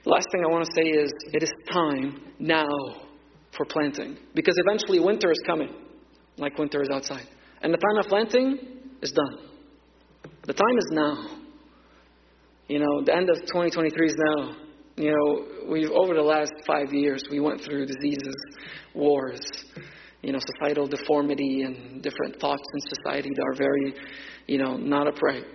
The 0.05 0.11
last 0.11 0.27
thing 0.33 0.43
I 0.45 0.51
want 0.51 0.65
to 0.65 0.73
say 0.75 0.89
is 0.89 1.13
it 1.33 1.43
is 1.43 1.53
time 1.71 2.21
now 2.39 2.67
for 3.55 3.67
planting. 3.67 4.17
Because 4.35 4.55
eventually 4.57 4.99
winter 4.99 5.31
is 5.31 5.41
coming, 5.47 5.69
like 6.39 6.57
winter 6.59 6.83
is 6.83 6.89
outside. 6.91 7.27
And 7.63 7.75
the 7.75 7.79
time 7.79 7.99
of 7.99 8.07
planting 8.07 8.59
is 9.03 9.13
done. 9.13 9.39
The 10.47 10.55
time 10.55 10.79
is 10.79 10.89
now. 10.93 11.40
You 12.71 12.79
know, 12.79 13.03
the 13.05 13.13
end 13.13 13.29
of 13.29 13.35
2023 13.47 14.07
is 14.07 14.15
now. 14.17 14.55
You 14.95 15.11
know, 15.11 15.73
we've 15.73 15.91
over 15.91 16.15
the 16.15 16.23
last 16.23 16.53
five 16.65 16.93
years, 16.93 17.21
we 17.29 17.41
went 17.41 17.61
through 17.63 17.85
diseases, 17.87 18.37
wars, 18.95 19.41
you 20.23 20.33
know, 20.33 20.39
societal 20.39 20.87
deformity, 20.87 21.63
and 21.63 22.01
different 22.01 22.41
thoughts 22.41 22.63
in 22.75 22.97
society 22.97 23.31
that 23.35 23.43
are 23.43 23.57
very, 23.57 23.95
you 24.47 24.59
know, 24.59 24.77
not 24.77 25.09
upright. 25.09 25.47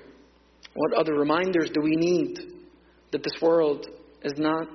What 0.73 0.99
other 0.99 1.13
reminders 1.13 1.69
do 1.69 1.79
we 1.81 1.95
need 1.95 2.37
that 3.13 3.23
this 3.23 3.41
world 3.41 3.87
is 4.21 4.33
not 4.35 4.67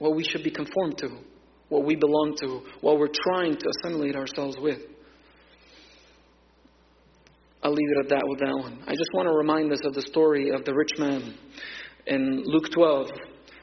what 0.00 0.16
we 0.16 0.24
should 0.24 0.42
be 0.42 0.50
conformed 0.50 0.98
to, 0.98 1.10
what 1.68 1.84
we 1.84 1.94
belong 1.94 2.34
to, 2.40 2.62
what 2.80 2.98
we're 2.98 3.14
trying 3.14 3.56
to 3.56 3.70
assimilate 3.84 4.16
ourselves 4.16 4.56
with? 4.58 4.80
I'll 7.62 7.72
leave 7.72 7.90
it 7.96 7.98
at 8.04 8.08
that 8.10 8.22
with 8.28 8.40
that 8.40 8.56
one. 8.56 8.78
I 8.86 8.92
just 8.92 9.10
want 9.12 9.28
to 9.28 9.34
remind 9.34 9.72
us 9.72 9.80
of 9.84 9.94
the 9.94 10.02
story 10.02 10.50
of 10.50 10.64
the 10.64 10.74
rich 10.74 10.90
man 10.98 11.34
in 12.06 12.42
Luke 12.46 12.70
12 12.72 13.08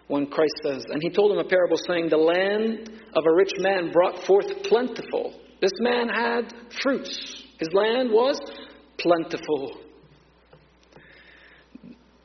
when 0.08 0.28
Christ 0.28 0.54
says, 0.64 0.84
and 0.90 1.02
he 1.02 1.10
told 1.10 1.32
him 1.32 1.38
a 1.38 1.48
parable 1.48 1.78
saying, 1.88 2.10
The 2.10 2.18
land 2.18 2.90
of 3.16 3.24
a 3.26 3.36
rich 3.36 3.54
man 3.60 3.92
brought 3.92 4.26
forth 4.26 4.48
plentiful. 4.64 5.34
This 5.62 5.72
man 5.80 6.10
had 6.10 6.54
fruits. 6.82 7.44
His 7.58 7.70
land 7.74 8.12
was 8.12 8.40
plentiful. 8.98 9.78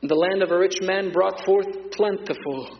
The 0.01 0.15
land 0.15 0.43
of 0.43 0.51
a 0.51 0.57
rich 0.57 0.77
man 0.81 1.11
brought 1.11 1.45
forth 1.45 1.67
plentiful. 1.91 2.77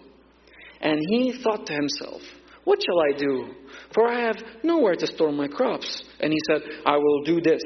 And 0.81 0.99
he 1.09 1.41
thought 1.43 1.65
to 1.65 1.73
himself, 1.73 2.21
What 2.63 2.79
shall 2.81 2.99
I 2.99 3.17
do? 3.17 3.55
For 3.93 4.07
I 4.07 4.19
have 4.21 4.37
nowhere 4.63 4.95
to 4.95 5.07
store 5.07 5.31
my 5.31 5.47
crops. 5.47 6.03
And 6.19 6.31
he 6.31 6.39
said, 6.49 6.61
I 6.85 6.97
will 6.97 7.23
do 7.23 7.41
this. 7.41 7.61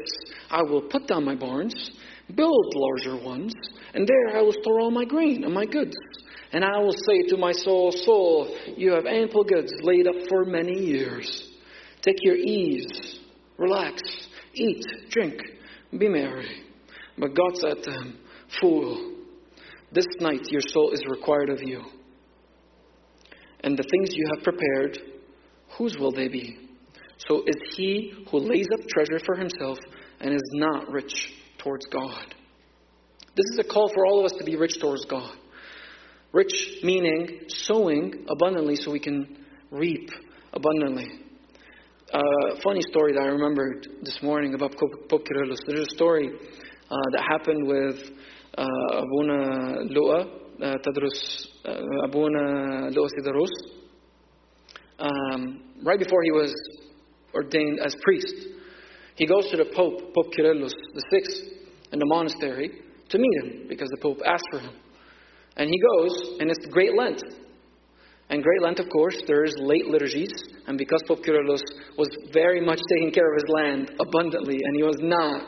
I 0.49 0.61
will 0.63 0.81
put 0.81 1.07
down 1.07 1.25
my 1.25 1.35
barns, 1.35 1.91
build 2.35 2.73
larger 2.75 3.17
ones, 3.23 3.53
and 3.93 4.07
there 4.07 4.37
I 4.37 4.41
will 4.41 4.53
store 4.53 4.81
all 4.81 4.91
my 4.91 5.05
grain 5.05 5.43
and 5.43 5.53
my 5.53 5.65
goods. 5.65 5.95
And 6.51 6.63
I 6.63 6.77
will 6.79 6.93
say 6.93 7.23
to 7.29 7.37
my 7.37 7.51
soul, 7.51 7.91
Soul, 7.91 8.55
you 8.77 8.91
have 8.91 9.05
ample 9.05 9.43
goods 9.43 9.73
laid 9.81 10.07
up 10.07 10.15
for 10.29 10.45
many 10.45 10.79
years. 10.79 11.51
Take 12.01 12.17
your 12.21 12.35
ease, 12.35 13.19
relax, 13.57 14.01
eat, 14.53 14.85
drink, 15.09 15.41
be 15.97 16.07
merry. 16.07 16.63
But 17.17 17.35
God 17.35 17.57
said 17.57 17.83
to 17.83 17.91
him, 17.91 18.17
Fool, 18.61 19.15
this 19.91 20.05
night 20.19 20.47
your 20.49 20.61
soul 20.61 20.91
is 20.91 21.03
required 21.07 21.49
of 21.49 21.61
you. 21.61 21.81
And 23.61 23.77
the 23.77 23.85
things 23.89 24.09
you 24.11 24.25
have 24.35 24.43
prepared, 24.43 24.99
whose 25.77 25.97
will 25.97 26.11
they 26.11 26.27
be? 26.27 26.57
So 27.17 27.43
is 27.47 27.55
he 27.75 28.13
who 28.29 28.39
lays 28.39 28.67
up 28.73 28.85
treasure 28.89 29.23
for 29.25 29.35
himself 29.35 29.79
and 30.19 30.33
is 30.33 30.51
not 30.53 30.91
rich 30.91 31.33
towards 31.63 31.85
God. 31.87 32.35
This 33.35 33.45
is 33.53 33.59
a 33.59 33.63
call 33.63 33.89
for 33.93 34.05
all 34.05 34.19
of 34.19 34.25
us 34.25 34.37
to 34.37 34.43
be 34.43 34.55
rich 34.55 34.79
towards 34.79 35.05
God. 35.05 35.35
Rich 36.33 36.79
meaning 36.83 37.41
sowing 37.47 38.25
abundantly 38.29 38.75
so 38.75 38.91
we 38.91 38.99
can 38.99 39.37
reap 39.71 40.09
abundantly. 40.51 41.07
Uh, 42.13 42.21
funny 42.63 42.81
story 42.91 43.13
that 43.13 43.21
I 43.23 43.27
remembered 43.27 43.87
this 44.03 44.21
morning 44.21 44.53
about 44.53 44.75
Pope 44.77 45.25
Kyrillos. 45.25 45.57
There's 45.65 45.87
a 45.87 45.95
story 45.95 46.29
uh, 46.29 46.95
that 47.11 47.23
happened 47.27 47.67
with 47.67 47.95
uh, 48.55 48.65
Abuna 48.91 49.83
Luka, 49.89 50.29
Tadrus, 50.61 51.47
Abuna 52.05 52.89
Luka 52.91 53.09
Sidarus, 53.17 53.49
um, 54.99 55.63
right 55.83 55.97
before 55.97 56.21
he 56.23 56.31
was 56.31 56.53
ordained 57.33 57.79
as 57.79 57.95
priest. 58.03 58.52
He 59.15 59.25
goes 59.25 59.49
to 59.51 59.57
the 59.57 59.65
Pope, 59.75 60.13
Pope 60.13 60.33
Kyrillos 60.33 60.73
the 60.93 61.03
sixth, 61.11 61.53
in 61.91 61.99
the 61.99 62.05
monastery 62.05 62.71
to 63.09 63.17
meet 63.17 63.43
him 63.43 63.67
because 63.69 63.87
the 63.89 64.01
Pope 64.01 64.19
asked 64.25 64.47
for 64.51 64.59
him. 64.59 64.73
And 65.55 65.69
he 65.69 65.79
goes, 65.79 66.39
and 66.39 66.49
it's 66.49 66.65
Great 66.71 66.95
Lent. 66.97 67.21
And 68.29 68.41
Great 68.41 68.61
Lent, 68.63 68.79
of 68.79 68.89
course, 68.89 69.21
there's 69.27 69.53
late 69.59 69.85
liturgies, 69.85 70.31
and 70.65 70.77
because 70.77 71.03
Pope 71.07 71.23
Kyrillos 71.23 71.61
was 71.97 72.09
very 72.31 72.59
much 72.59 72.79
taking 72.89 73.11
care 73.11 73.31
of 73.31 73.35
his 73.35 73.49
land 73.49 73.91
abundantly, 73.99 74.57
and 74.63 74.75
he 74.75 74.81
was 74.81 74.97
not 74.99 75.45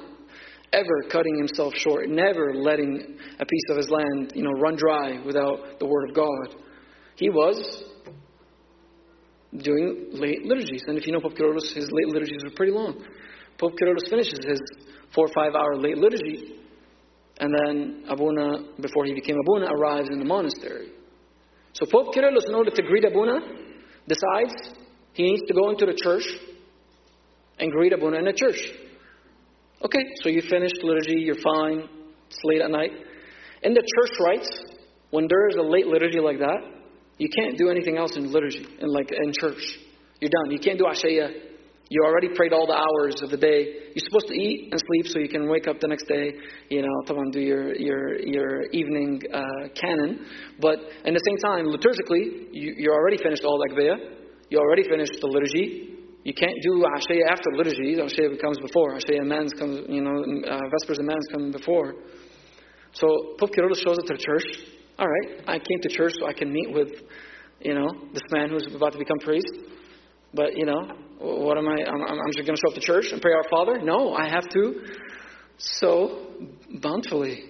ever 0.71 1.09
cutting 1.09 1.37
himself 1.37 1.73
short, 1.75 2.09
never 2.09 2.53
letting 2.53 3.17
a 3.39 3.45
piece 3.45 3.63
of 3.71 3.77
his 3.77 3.89
land, 3.89 4.33
you 4.35 4.43
know, 4.43 4.51
run 4.51 4.75
dry 4.75 5.19
without 5.25 5.79
the 5.79 5.85
word 5.85 6.09
of 6.09 6.15
God. 6.15 6.61
He 7.15 7.29
was 7.29 7.83
doing 9.57 10.09
late 10.11 10.43
liturgies. 10.43 10.83
And 10.87 10.97
if 10.97 11.07
you 11.07 11.13
know 11.13 11.21
Pope 11.21 11.35
Kyrillos, 11.35 11.73
his 11.73 11.89
late 11.91 12.07
liturgies 12.07 12.43
were 12.43 12.55
pretty 12.55 12.73
long. 12.73 13.03
Pope 13.57 13.73
Kyrillos 13.79 14.09
finishes 14.09 14.39
his 14.45 14.59
four 15.13 15.25
or 15.25 15.33
five 15.33 15.55
hour 15.55 15.77
late 15.77 15.97
liturgy, 15.97 16.55
and 17.39 17.53
then 17.53 18.03
Abuna, 18.09 18.75
before 18.81 19.05
he 19.05 19.13
became 19.13 19.37
Abuna, 19.39 19.67
arrives 19.71 20.09
in 20.11 20.19
the 20.19 20.25
monastery. 20.25 20.89
So 21.73 21.85
Pope 21.91 22.13
Kyrillos, 22.13 22.47
in 22.47 22.55
order 22.55 22.71
to 22.71 22.81
greet 22.83 23.05
Abuna, 23.05 23.39
decides 24.07 24.53
he 25.13 25.23
needs 25.23 25.41
to 25.47 25.53
go 25.53 25.69
into 25.69 25.85
the 25.85 25.97
church 26.01 26.25
and 27.59 27.71
greet 27.71 27.93
Abuna 27.93 28.17
in 28.17 28.25
the 28.25 28.33
church. 28.33 28.61
Okay, 29.83 30.03
so 30.21 30.29
you 30.29 30.41
finished 30.41 30.75
liturgy, 30.83 31.21
you're 31.21 31.35
fine, 31.35 31.87
it's 32.27 32.39
late 32.43 32.61
at 32.61 32.71
night. 32.71 32.91
In 33.63 33.73
the 33.73 33.81
church 33.81 34.17
rites, 34.25 34.49
when 35.11 35.27
there 35.27 35.47
is 35.49 35.55
a 35.55 35.61
late 35.61 35.87
liturgy 35.87 36.19
like 36.19 36.39
that, 36.39 36.59
you 37.17 37.29
can't 37.29 37.57
do 37.57 37.69
anything 37.69 37.97
else 37.97 38.15
in 38.17 38.31
liturgy, 38.31 38.65
in 38.79 38.87
like 38.87 39.11
in 39.11 39.31
church. 39.39 39.79
You're 40.19 40.31
done. 40.31 40.51
You 40.51 40.59
can't 40.59 40.77
do 40.77 40.85
Ashaya. 40.85 41.29
You 41.89 42.01
already 42.03 42.29
prayed 42.33 42.51
all 42.51 42.65
the 42.65 42.73
hours 42.73 43.21
of 43.21 43.29
the 43.29 43.37
day. 43.37 43.93
You're 43.93 44.05
supposed 44.09 44.27
to 44.27 44.33
eat 44.33 44.69
and 44.71 44.81
sleep 44.81 45.05
so 45.07 45.19
you 45.19 45.29
can 45.29 45.47
wake 45.47 45.67
up 45.67 45.79
the 45.79 45.87
next 45.87 46.07
day, 46.07 46.33
you 46.69 46.81
know, 46.81 46.95
come 47.07 47.17
on, 47.17 47.29
do 47.29 47.39
your 47.39 47.75
your 47.75 48.19
your 48.19 48.63
evening 48.71 49.21
uh, 49.31 49.69
canon. 49.79 50.25
But 50.59 50.79
at 50.79 51.13
the 51.13 51.21
same 51.25 51.37
time, 51.45 51.65
liturgically, 51.67 52.49
you, 52.51 52.73
you're 52.77 52.95
already 52.95 53.17
finished 53.17 53.43
all 53.43 53.61
Agpeya. 53.69 53.97
You 54.49 54.59
already 54.59 54.83
finished 54.89 55.13
the 55.21 55.27
liturgy. 55.27 55.95
You 56.23 56.33
can't 56.33 56.57
do 56.63 56.85
Ashaya 56.97 57.29
after 57.29 57.51
liturgy. 57.55 57.97
Ashaya 58.01 58.41
comes 58.41 58.57
before. 58.59 58.97
Ashaya 58.97 59.23
Mans 59.23 59.53
comes, 59.53 59.85
you 59.87 60.01
know, 60.01 60.17
uh, 60.49 60.59
Vespers 60.73 60.97
and 60.97 61.07
Mans 61.07 61.25
come 61.31 61.51
before. 61.51 61.93
So 62.93 63.35
Pope 63.39 63.51
Kyrillos 63.51 63.83
shows 63.83 63.99
up 63.99 64.05
to 64.05 64.13
the 64.17 64.23
church. 64.25 64.45
All 64.97 65.07
right, 65.07 65.43
I 65.47 65.59
came 65.59 65.81
to 65.83 65.89
church 65.89 66.13
so 66.19 66.25
I 66.25 66.33
can 66.33 66.51
meet 66.51 66.73
with, 66.73 66.89
you 67.59 67.75
know, 67.75 67.89
this 68.13 68.23
man 68.31 68.49
who's 68.49 68.65
about 68.73 68.93
to 68.93 68.97
become 68.97 69.19
priest. 69.19 69.51
But, 70.33 70.57
you 70.57 70.65
know, 70.65 70.81
what 71.19 71.57
am 71.57 71.67
I? 71.67 71.77
I'm, 71.87 72.01
I'm 72.01 72.31
just 72.33 72.45
going 72.45 72.55
to 72.55 72.61
show 72.61 72.69
up 72.69 72.75
to 72.75 72.81
church 72.81 73.11
and 73.11 73.21
pray 73.21 73.33
our 73.33 73.47
Father? 73.49 73.79
No, 73.81 74.13
I 74.13 74.27
have 74.27 74.47
to 74.49 74.85
sow 75.57 76.27
bountifully 76.81 77.45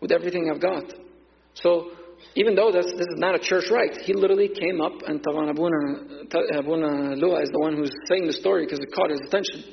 with 0.00 0.12
everything 0.12 0.50
I've 0.52 0.60
got. 0.60 0.84
So, 1.54 1.90
even 2.34 2.54
though 2.54 2.70
this, 2.70 2.86
this 2.86 3.06
is 3.06 3.16
not 3.16 3.34
a 3.34 3.38
church 3.38 3.64
rite, 3.70 3.98
he 4.02 4.12
literally 4.14 4.48
came 4.48 4.80
up 4.80 4.92
and 5.06 5.22
Tavan 5.22 5.50
Abuna, 5.50 6.58
Abuna 6.58 7.12
uh, 7.12 7.14
Luka 7.14 7.42
is 7.42 7.50
the 7.50 7.58
one 7.58 7.76
who's 7.76 7.90
saying 8.08 8.26
the 8.26 8.32
story 8.32 8.64
because 8.64 8.78
it 8.78 8.92
caught 8.94 9.10
his 9.10 9.20
attention. 9.26 9.64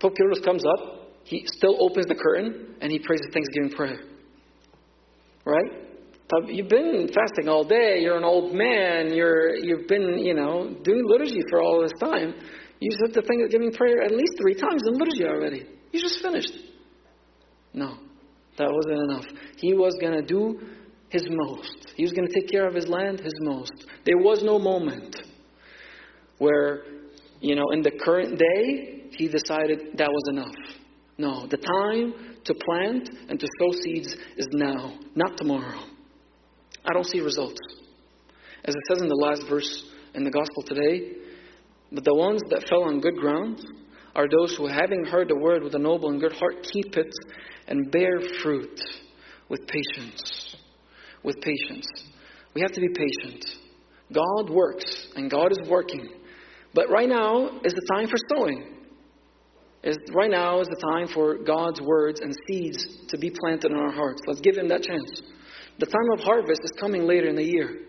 Pope 0.00 0.14
Kyrillos 0.14 0.44
comes 0.44 0.64
up, 0.64 1.08
he 1.24 1.44
still 1.46 1.76
opens 1.82 2.06
the 2.06 2.14
curtain, 2.14 2.76
and 2.80 2.90
he 2.90 2.98
prays 2.98 3.20
a 3.28 3.32
thanksgiving 3.32 3.70
prayer. 3.70 4.00
Right? 5.44 5.91
You've 6.46 6.68
been 6.68 7.08
fasting 7.12 7.48
all 7.48 7.64
day. 7.64 8.00
You're 8.00 8.16
an 8.16 8.24
old 8.24 8.54
man. 8.54 9.12
You're, 9.12 9.54
you've 9.56 9.86
been, 9.86 10.18
you 10.18 10.34
know, 10.34 10.74
doing 10.82 11.02
liturgy 11.04 11.42
for 11.50 11.60
all 11.60 11.82
this 11.82 11.92
time. 12.00 12.34
You 12.80 12.90
said 13.04 13.14
the 13.14 13.48
giving 13.50 13.72
prayer 13.72 14.02
at 14.02 14.10
least 14.10 14.32
three 14.40 14.54
times 14.54 14.82
in 14.86 14.94
liturgy 14.94 15.24
already. 15.24 15.66
You 15.92 16.00
just 16.00 16.22
finished. 16.22 16.52
No, 17.74 17.96
that 18.58 18.68
wasn't 18.70 19.10
enough. 19.10 19.24
He 19.56 19.74
was 19.74 19.96
going 20.00 20.14
to 20.14 20.22
do 20.22 20.60
his 21.10 21.26
most. 21.28 21.92
He 21.96 22.02
was 22.02 22.12
going 22.12 22.26
to 22.26 22.34
take 22.34 22.50
care 22.50 22.66
of 22.66 22.74
his 22.74 22.88
land 22.88 23.20
his 23.20 23.34
most. 23.40 23.72
There 24.04 24.18
was 24.18 24.42
no 24.42 24.58
moment 24.58 25.16
where, 26.38 26.82
you 27.40 27.54
know, 27.54 27.70
in 27.72 27.82
the 27.82 27.92
current 28.04 28.38
day, 28.38 29.04
he 29.12 29.28
decided 29.28 29.96
that 29.98 30.08
was 30.08 30.24
enough. 30.30 30.54
No, 31.18 31.46
the 31.46 31.58
time 31.58 32.36
to 32.44 32.54
plant 32.54 33.10
and 33.28 33.38
to 33.38 33.46
sow 33.60 33.72
seeds 33.84 34.16
is 34.36 34.48
now, 34.52 34.98
not 35.14 35.36
tomorrow. 35.36 35.84
I 36.84 36.92
don't 36.92 37.06
see 37.06 37.20
results. 37.20 37.60
As 38.64 38.74
it 38.74 38.80
says 38.88 39.02
in 39.02 39.08
the 39.08 39.14
last 39.14 39.48
verse 39.48 39.90
in 40.14 40.24
the 40.24 40.30
gospel 40.30 40.62
today, 40.64 41.12
but 41.90 42.04
the 42.04 42.14
ones 42.14 42.40
that 42.50 42.68
fell 42.68 42.84
on 42.84 43.00
good 43.00 43.16
ground 43.16 43.60
are 44.14 44.28
those 44.28 44.56
who, 44.56 44.66
having 44.66 45.04
heard 45.04 45.28
the 45.28 45.36
word 45.36 45.62
with 45.62 45.74
a 45.74 45.78
noble 45.78 46.10
and 46.10 46.20
good 46.20 46.32
heart, 46.32 46.66
keep 46.72 46.96
it 46.96 47.12
and 47.66 47.90
bear 47.90 48.20
fruit 48.42 48.80
with 49.48 49.60
patience. 49.66 50.56
With 51.22 51.36
patience. 51.40 51.86
We 52.54 52.60
have 52.60 52.72
to 52.72 52.80
be 52.80 52.88
patient. 52.88 53.44
God 54.12 54.50
works 54.50 55.08
and 55.16 55.30
God 55.30 55.52
is 55.52 55.68
working. 55.68 56.08
But 56.74 56.90
right 56.90 57.08
now 57.08 57.60
is 57.64 57.72
the 57.72 57.86
time 57.94 58.08
for 58.08 58.16
sowing. 58.34 58.68
Is 59.82 59.98
right 60.14 60.30
now 60.30 60.60
is 60.60 60.68
the 60.68 60.80
time 60.80 61.08
for 61.08 61.38
God's 61.38 61.80
words 61.80 62.20
and 62.20 62.34
seeds 62.48 62.86
to 63.08 63.18
be 63.18 63.30
planted 63.30 63.72
in 63.72 63.76
our 63.76 63.90
hearts. 63.90 64.22
Let's 64.26 64.40
give 64.40 64.56
Him 64.56 64.68
that 64.68 64.82
chance. 64.82 65.22
The 65.82 65.86
time 65.86 66.12
of 66.12 66.20
harvest 66.20 66.60
is 66.62 66.70
coming 66.78 67.08
later 67.08 67.28
in 67.28 67.34
the 67.34 67.42
year. 67.42 67.80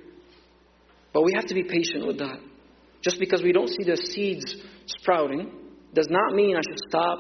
But 1.14 1.22
we 1.22 1.32
have 1.34 1.46
to 1.46 1.54
be 1.54 1.62
patient 1.62 2.08
with 2.08 2.18
that. 2.18 2.40
Just 3.04 3.20
because 3.20 3.44
we 3.44 3.52
don't 3.52 3.68
see 3.68 3.84
the 3.86 3.96
seeds 3.96 4.64
sprouting 4.88 5.52
does 5.94 6.08
not 6.10 6.34
mean 6.34 6.56
I 6.56 6.62
should 6.68 6.80
stop 6.90 7.20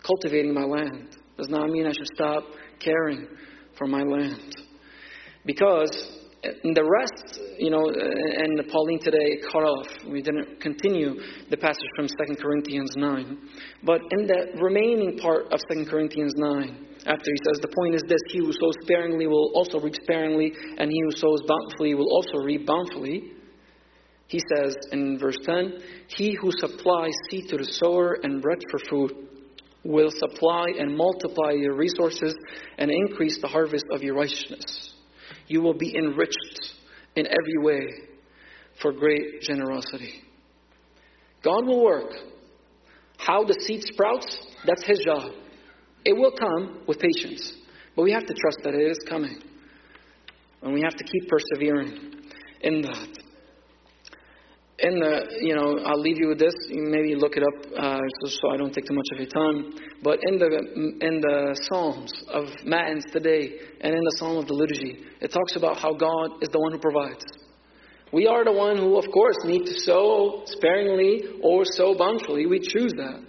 cultivating 0.00 0.54
my 0.54 0.62
land. 0.62 1.16
Does 1.36 1.48
not 1.48 1.70
mean 1.70 1.88
I 1.88 1.92
should 1.92 2.06
stop 2.14 2.44
caring 2.78 3.26
for 3.76 3.88
my 3.88 4.04
land. 4.04 4.54
Because 5.44 6.20
in 6.62 6.72
the 6.72 6.84
rest, 6.84 7.40
you 7.58 7.70
know, 7.70 7.84
and 7.88 8.68
Pauline 8.70 9.00
today 9.00 9.40
cut 9.50 9.64
off. 9.64 9.88
We 10.06 10.22
didn't 10.22 10.60
continue 10.60 11.14
the 11.50 11.56
passage 11.56 11.90
from 11.96 12.06
2 12.06 12.36
Corinthians 12.40 12.92
9. 12.96 13.38
But 13.82 14.02
in 14.12 14.28
the 14.28 14.52
remaining 14.54 15.18
part 15.18 15.52
of 15.52 15.58
2 15.68 15.84
Corinthians 15.86 16.34
9, 16.36 16.86
after 17.06 17.30
he 17.30 17.38
says, 17.44 17.60
the 17.60 17.74
point 17.76 17.94
is 17.94 18.02
this 18.06 18.20
he 18.28 18.38
who 18.38 18.52
sows 18.52 18.74
sparingly 18.82 19.26
will 19.26 19.52
also 19.54 19.80
reap 19.80 19.94
sparingly, 20.02 20.52
and 20.78 20.90
he 20.90 21.00
who 21.04 21.12
sows 21.12 21.42
bountifully 21.46 21.94
will 21.94 22.10
also 22.10 22.38
reap 22.38 22.66
bountifully. 22.66 23.32
He 24.26 24.40
says 24.54 24.74
in 24.92 25.18
verse 25.18 25.38
10, 25.44 25.80
He 26.08 26.36
who 26.40 26.50
supplies 26.50 27.12
seed 27.30 27.48
to 27.48 27.58
the 27.58 27.64
sower 27.64 28.18
and 28.22 28.40
bread 28.40 28.58
for 28.70 28.78
food 28.90 29.12
will 29.84 30.10
supply 30.10 30.66
and 30.78 30.96
multiply 30.96 31.52
your 31.52 31.76
resources 31.76 32.34
and 32.78 32.90
increase 32.90 33.38
the 33.40 33.48
harvest 33.48 33.84
of 33.92 34.02
your 34.02 34.14
righteousness 34.14 34.94
you 35.46 35.60
will 35.60 35.74
be 35.74 35.94
enriched 35.96 36.74
in 37.16 37.26
every 37.26 37.58
way 37.58 37.86
for 38.80 38.92
great 38.92 39.42
generosity. 39.42 40.22
God 41.42 41.66
will 41.66 41.82
work. 41.82 42.12
How 43.18 43.44
the 43.44 43.54
seed 43.60 43.82
sprouts, 43.92 44.38
that's 44.66 44.84
His 44.84 44.98
job. 45.00 45.32
It 46.04 46.16
will 46.16 46.32
come 46.32 46.82
with 46.86 46.98
patience, 46.98 47.52
but 47.96 48.02
we 48.02 48.12
have 48.12 48.26
to 48.26 48.34
trust 48.34 48.58
that 48.64 48.74
it 48.74 48.90
is 48.90 48.98
coming. 49.08 49.38
And 50.62 50.74
we 50.74 50.82
have 50.82 50.94
to 50.94 51.04
keep 51.04 51.28
persevering 51.28 52.14
in 52.62 52.82
that. 52.82 53.08
in 54.78 54.98
the, 54.98 55.38
you 55.40 55.54
know, 55.54 55.78
I'll 55.86 56.00
leave 56.00 56.18
you 56.18 56.28
with 56.28 56.38
this. 56.38 56.54
You 56.68 56.82
maybe 56.82 57.14
look 57.14 57.36
it 57.36 57.42
up 57.42 57.72
uh, 57.78 58.00
so, 58.24 58.28
so 58.28 58.50
I 58.50 58.56
don't 58.56 58.72
take 58.74 58.86
too 58.86 58.94
much 58.94 59.06
of 59.12 59.18
your 59.18 59.28
time. 59.28 59.72
But 60.02 60.18
in 60.28 60.38
the 60.38 60.46
in 61.00 61.20
the 61.20 61.56
Psalms 61.68 62.12
of 62.28 62.48
Matins 62.64 63.04
today, 63.12 63.54
and 63.80 63.94
in 63.94 64.00
the 64.00 64.16
Psalm 64.18 64.36
of 64.36 64.46
the 64.46 64.54
liturgy, 64.54 64.98
it 65.20 65.32
talks 65.32 65.56
about 65.56 65.78
how 65.78 65.94
God 65.94 66.42
is 66.42 66.48
the 66.50 66.58
one 66.58 66.72
who 66.72 66.78
provides. 66.78 67.24
We 68.12 68.26
are 68.26 68.44
the 68.44 68.52
one 68.52 68.76
who, 68.76 68.96
of 68.96 69.04
course, 69.12 69.36
need 69.44 69.64
to 69.66 69.80
sow 69.80 70.42
sparingly 70.46 71.40
or 71.42 71.64
sow 71.64 71.96
bountifully. 71.96 72.46
We 72.46 72.60
choose 72.60 72.92
that. 72.96 73.22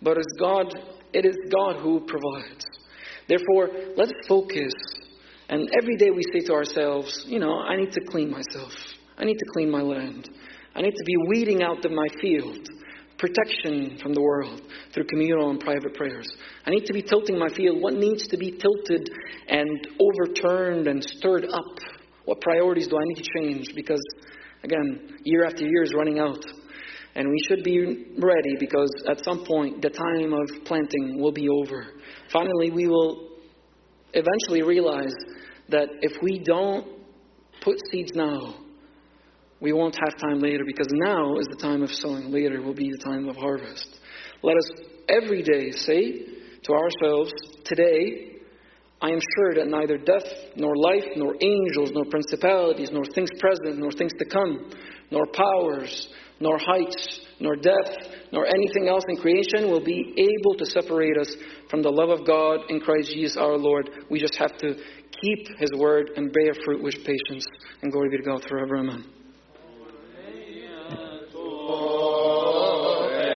But 0.00 0.16
it's 0.18 0.34
God. 0.38 0.72
It 1.12 1.24
is 1.24 1.36
God 1.50 1.76
who 1.82 2.00
provides. 2.00 2.64
Therefore, 3.28 3.68
let's 3.96 4.12
focus. 4.26 4.72
And 5.48 5.68
every 5.80 5.96
day 5.96 6.10
we 6.10 6.22
say 6.32 6.46
to 6.46 6.54
ourselves, 6.54 7.24
you 7.26 7.38
know, 7.38 7.60
I 7.60 7.76
need 7.76 7.92
to 7.92 8.00
clean 8.08 8.30
myself. 8.30 8.72
I 9.18 9.24
need 9.24 9.38
to 9.38 9.46
clean 9.52 9.70
my 9.70 9.82
land. 9.82 10.30
I 10.74 10.80
need 10.80 10.94
to 10.94 11.04
be 11.04 11.14
weeding 11.28 11.62
out 11.62 11.84
of 11.84 11.92
my 11.92 12.06
field 12.20 12.68
protection 13.22 13.96
from 14.02 14.12
the 14.14 14.20
world 14.20 14.60
through 14.92 15.04
communal 15.04 15.50
and 15.50 15.60
private 15.60 15.94
prayers. 15.94 16.28
I 16.66 16.70
need 16.70 16.86
to 16.86 16.92
be 16.92 17.02
tilting 17.02 17.38
my 17.38 17.48
field. 17.54 17.80
What 17.80 17.94
needs 17.94 18.26
to 18.26 18.36
be 18.36 18.50
tilted 18.50 19.08
and 19.48 19.86
overturned 20.00 20.88
and 20.88 21.02
stirred 21.04 21.44
up? 21.44 21.78
What 22.24 22.40
priorities 22.40 22.88
do 22.88 22.96
I 22.96 23.04
need 23.04 23.22
to 23.22 23.28
change? 23.38 23.74
Because, 23.76 24.02
again, 24.64 25.18
year 25.22 25.44
after 25.44 25.64
year 25.64 25.84
is 25.84 25.94
running 25.96 26.18
out. 26.18 26.44
And 27.14 27.28
we 27.28 27.36
should 27.48 27.62
be 27.62 28.06
ready 28.18 28.56
because 28.58 28.90
at 29.10 29.22
some 29.24 29.44
point 29.44 29.82
the 29.82 29.90
time 29.90 30.32
of 30.32 30.64
planting 30.64 31.20
will 31.20 31.32
be 31.32 31.48
over. 31.48 31.86
Finally, 32.32 32.70
we 32.70 32.88
will 32.88 33.28
eventually 34.14 34.62
realize 34.62 35.14
that 35.68 35.88
if 36.00 36.12
we 36.22 36.38
don't 36.38 36.86
put 37.62 37.76
seeds 37.90 38.12
now, 38.14 38.54
we 39.60 39.72
won't 39.72 39.96
have 40.04 40.18
time 40.18 40.40
later 40.40 40.64
because 40.66 40.88
now 40.90 41.36
is 41.38 41.46
the 41.50 41.58
time 41.62 41.82
of 41.82 41.90
sowing. 41.90 42.32
Later 42.32 42.60
will 42.62 42.74
be 42.74 42.90
the 42.90 43.04
time 43.04 43.28
of 43.28 43.36
harvest. 43.36 44.00
Let 44.42 44.56
us 44.56 44.70
every 45.08 45.42
day 45.42 45.70
say 45.70 46.26
to 46.64 46.72
ourselves, 46.72 47.32
Today, 47.64 48.32
I 49.00 49.10
am 49.10 49.20
sure 49.36 49.54
that 49.54 49.68
neither 49.68 49.98
death, 49.98 50.26
nor 50.56 50.76
life, 50.76 51.04
nor 51.16 51.34
angels, 51.40 51.90
nor 51.92 52.04
principalities, 52.06 52.90
nor 52.92 53.04
things 53.14 53.30
present, 53.38 53.78
nor 53.78 53.92
things 53.92 54.12
to 54.18 54.24
come, 54.24 54.70
nor 55.10 55.26
powers, 55.26 56.08
nor 56.42 56.58
heights, 56.58 57.20
nor 57.38 57.54
depth, 57.54 57.96
nor 58.32 58.44
anything 58.46 58.88
else 58.88 59.04
in 59.08 59.16
creation 59.16 59.70
will 59.70 59.82
be 59.82 60.12
able 60.18 60.54
to 60.58 60.66
separate 60.66 61.16
us 61.16 61.34
from 61.70 61.82
the 61.82 61.88
love 61.88 62.10
of 62.10 62.26
God 62.26 62.68
in 62.68 62.80
Christ 62.80 63.12
Jesus 63.14 63.36
our 63.36 63.56
Lord. 63.56 63.88
We 64.10 64.18
just 64.18 64.36
have 64.36 64.58
to 64.58 64.74
keep 64.74 65.58
His 65.58 65.70
word 65.78 66.10
and 66.16 66.32
bear 66.32 66.52
fruit 66.64 66.82
with 66.82 66.94
patience. 66.96 67.46
And 67.82 67.92
glory 67.92 68.10
be 68.10 68.16
to 68.18 68.24
God 68.24 68.44
forever. 68.48 68.76
Amen. 68.76 69.21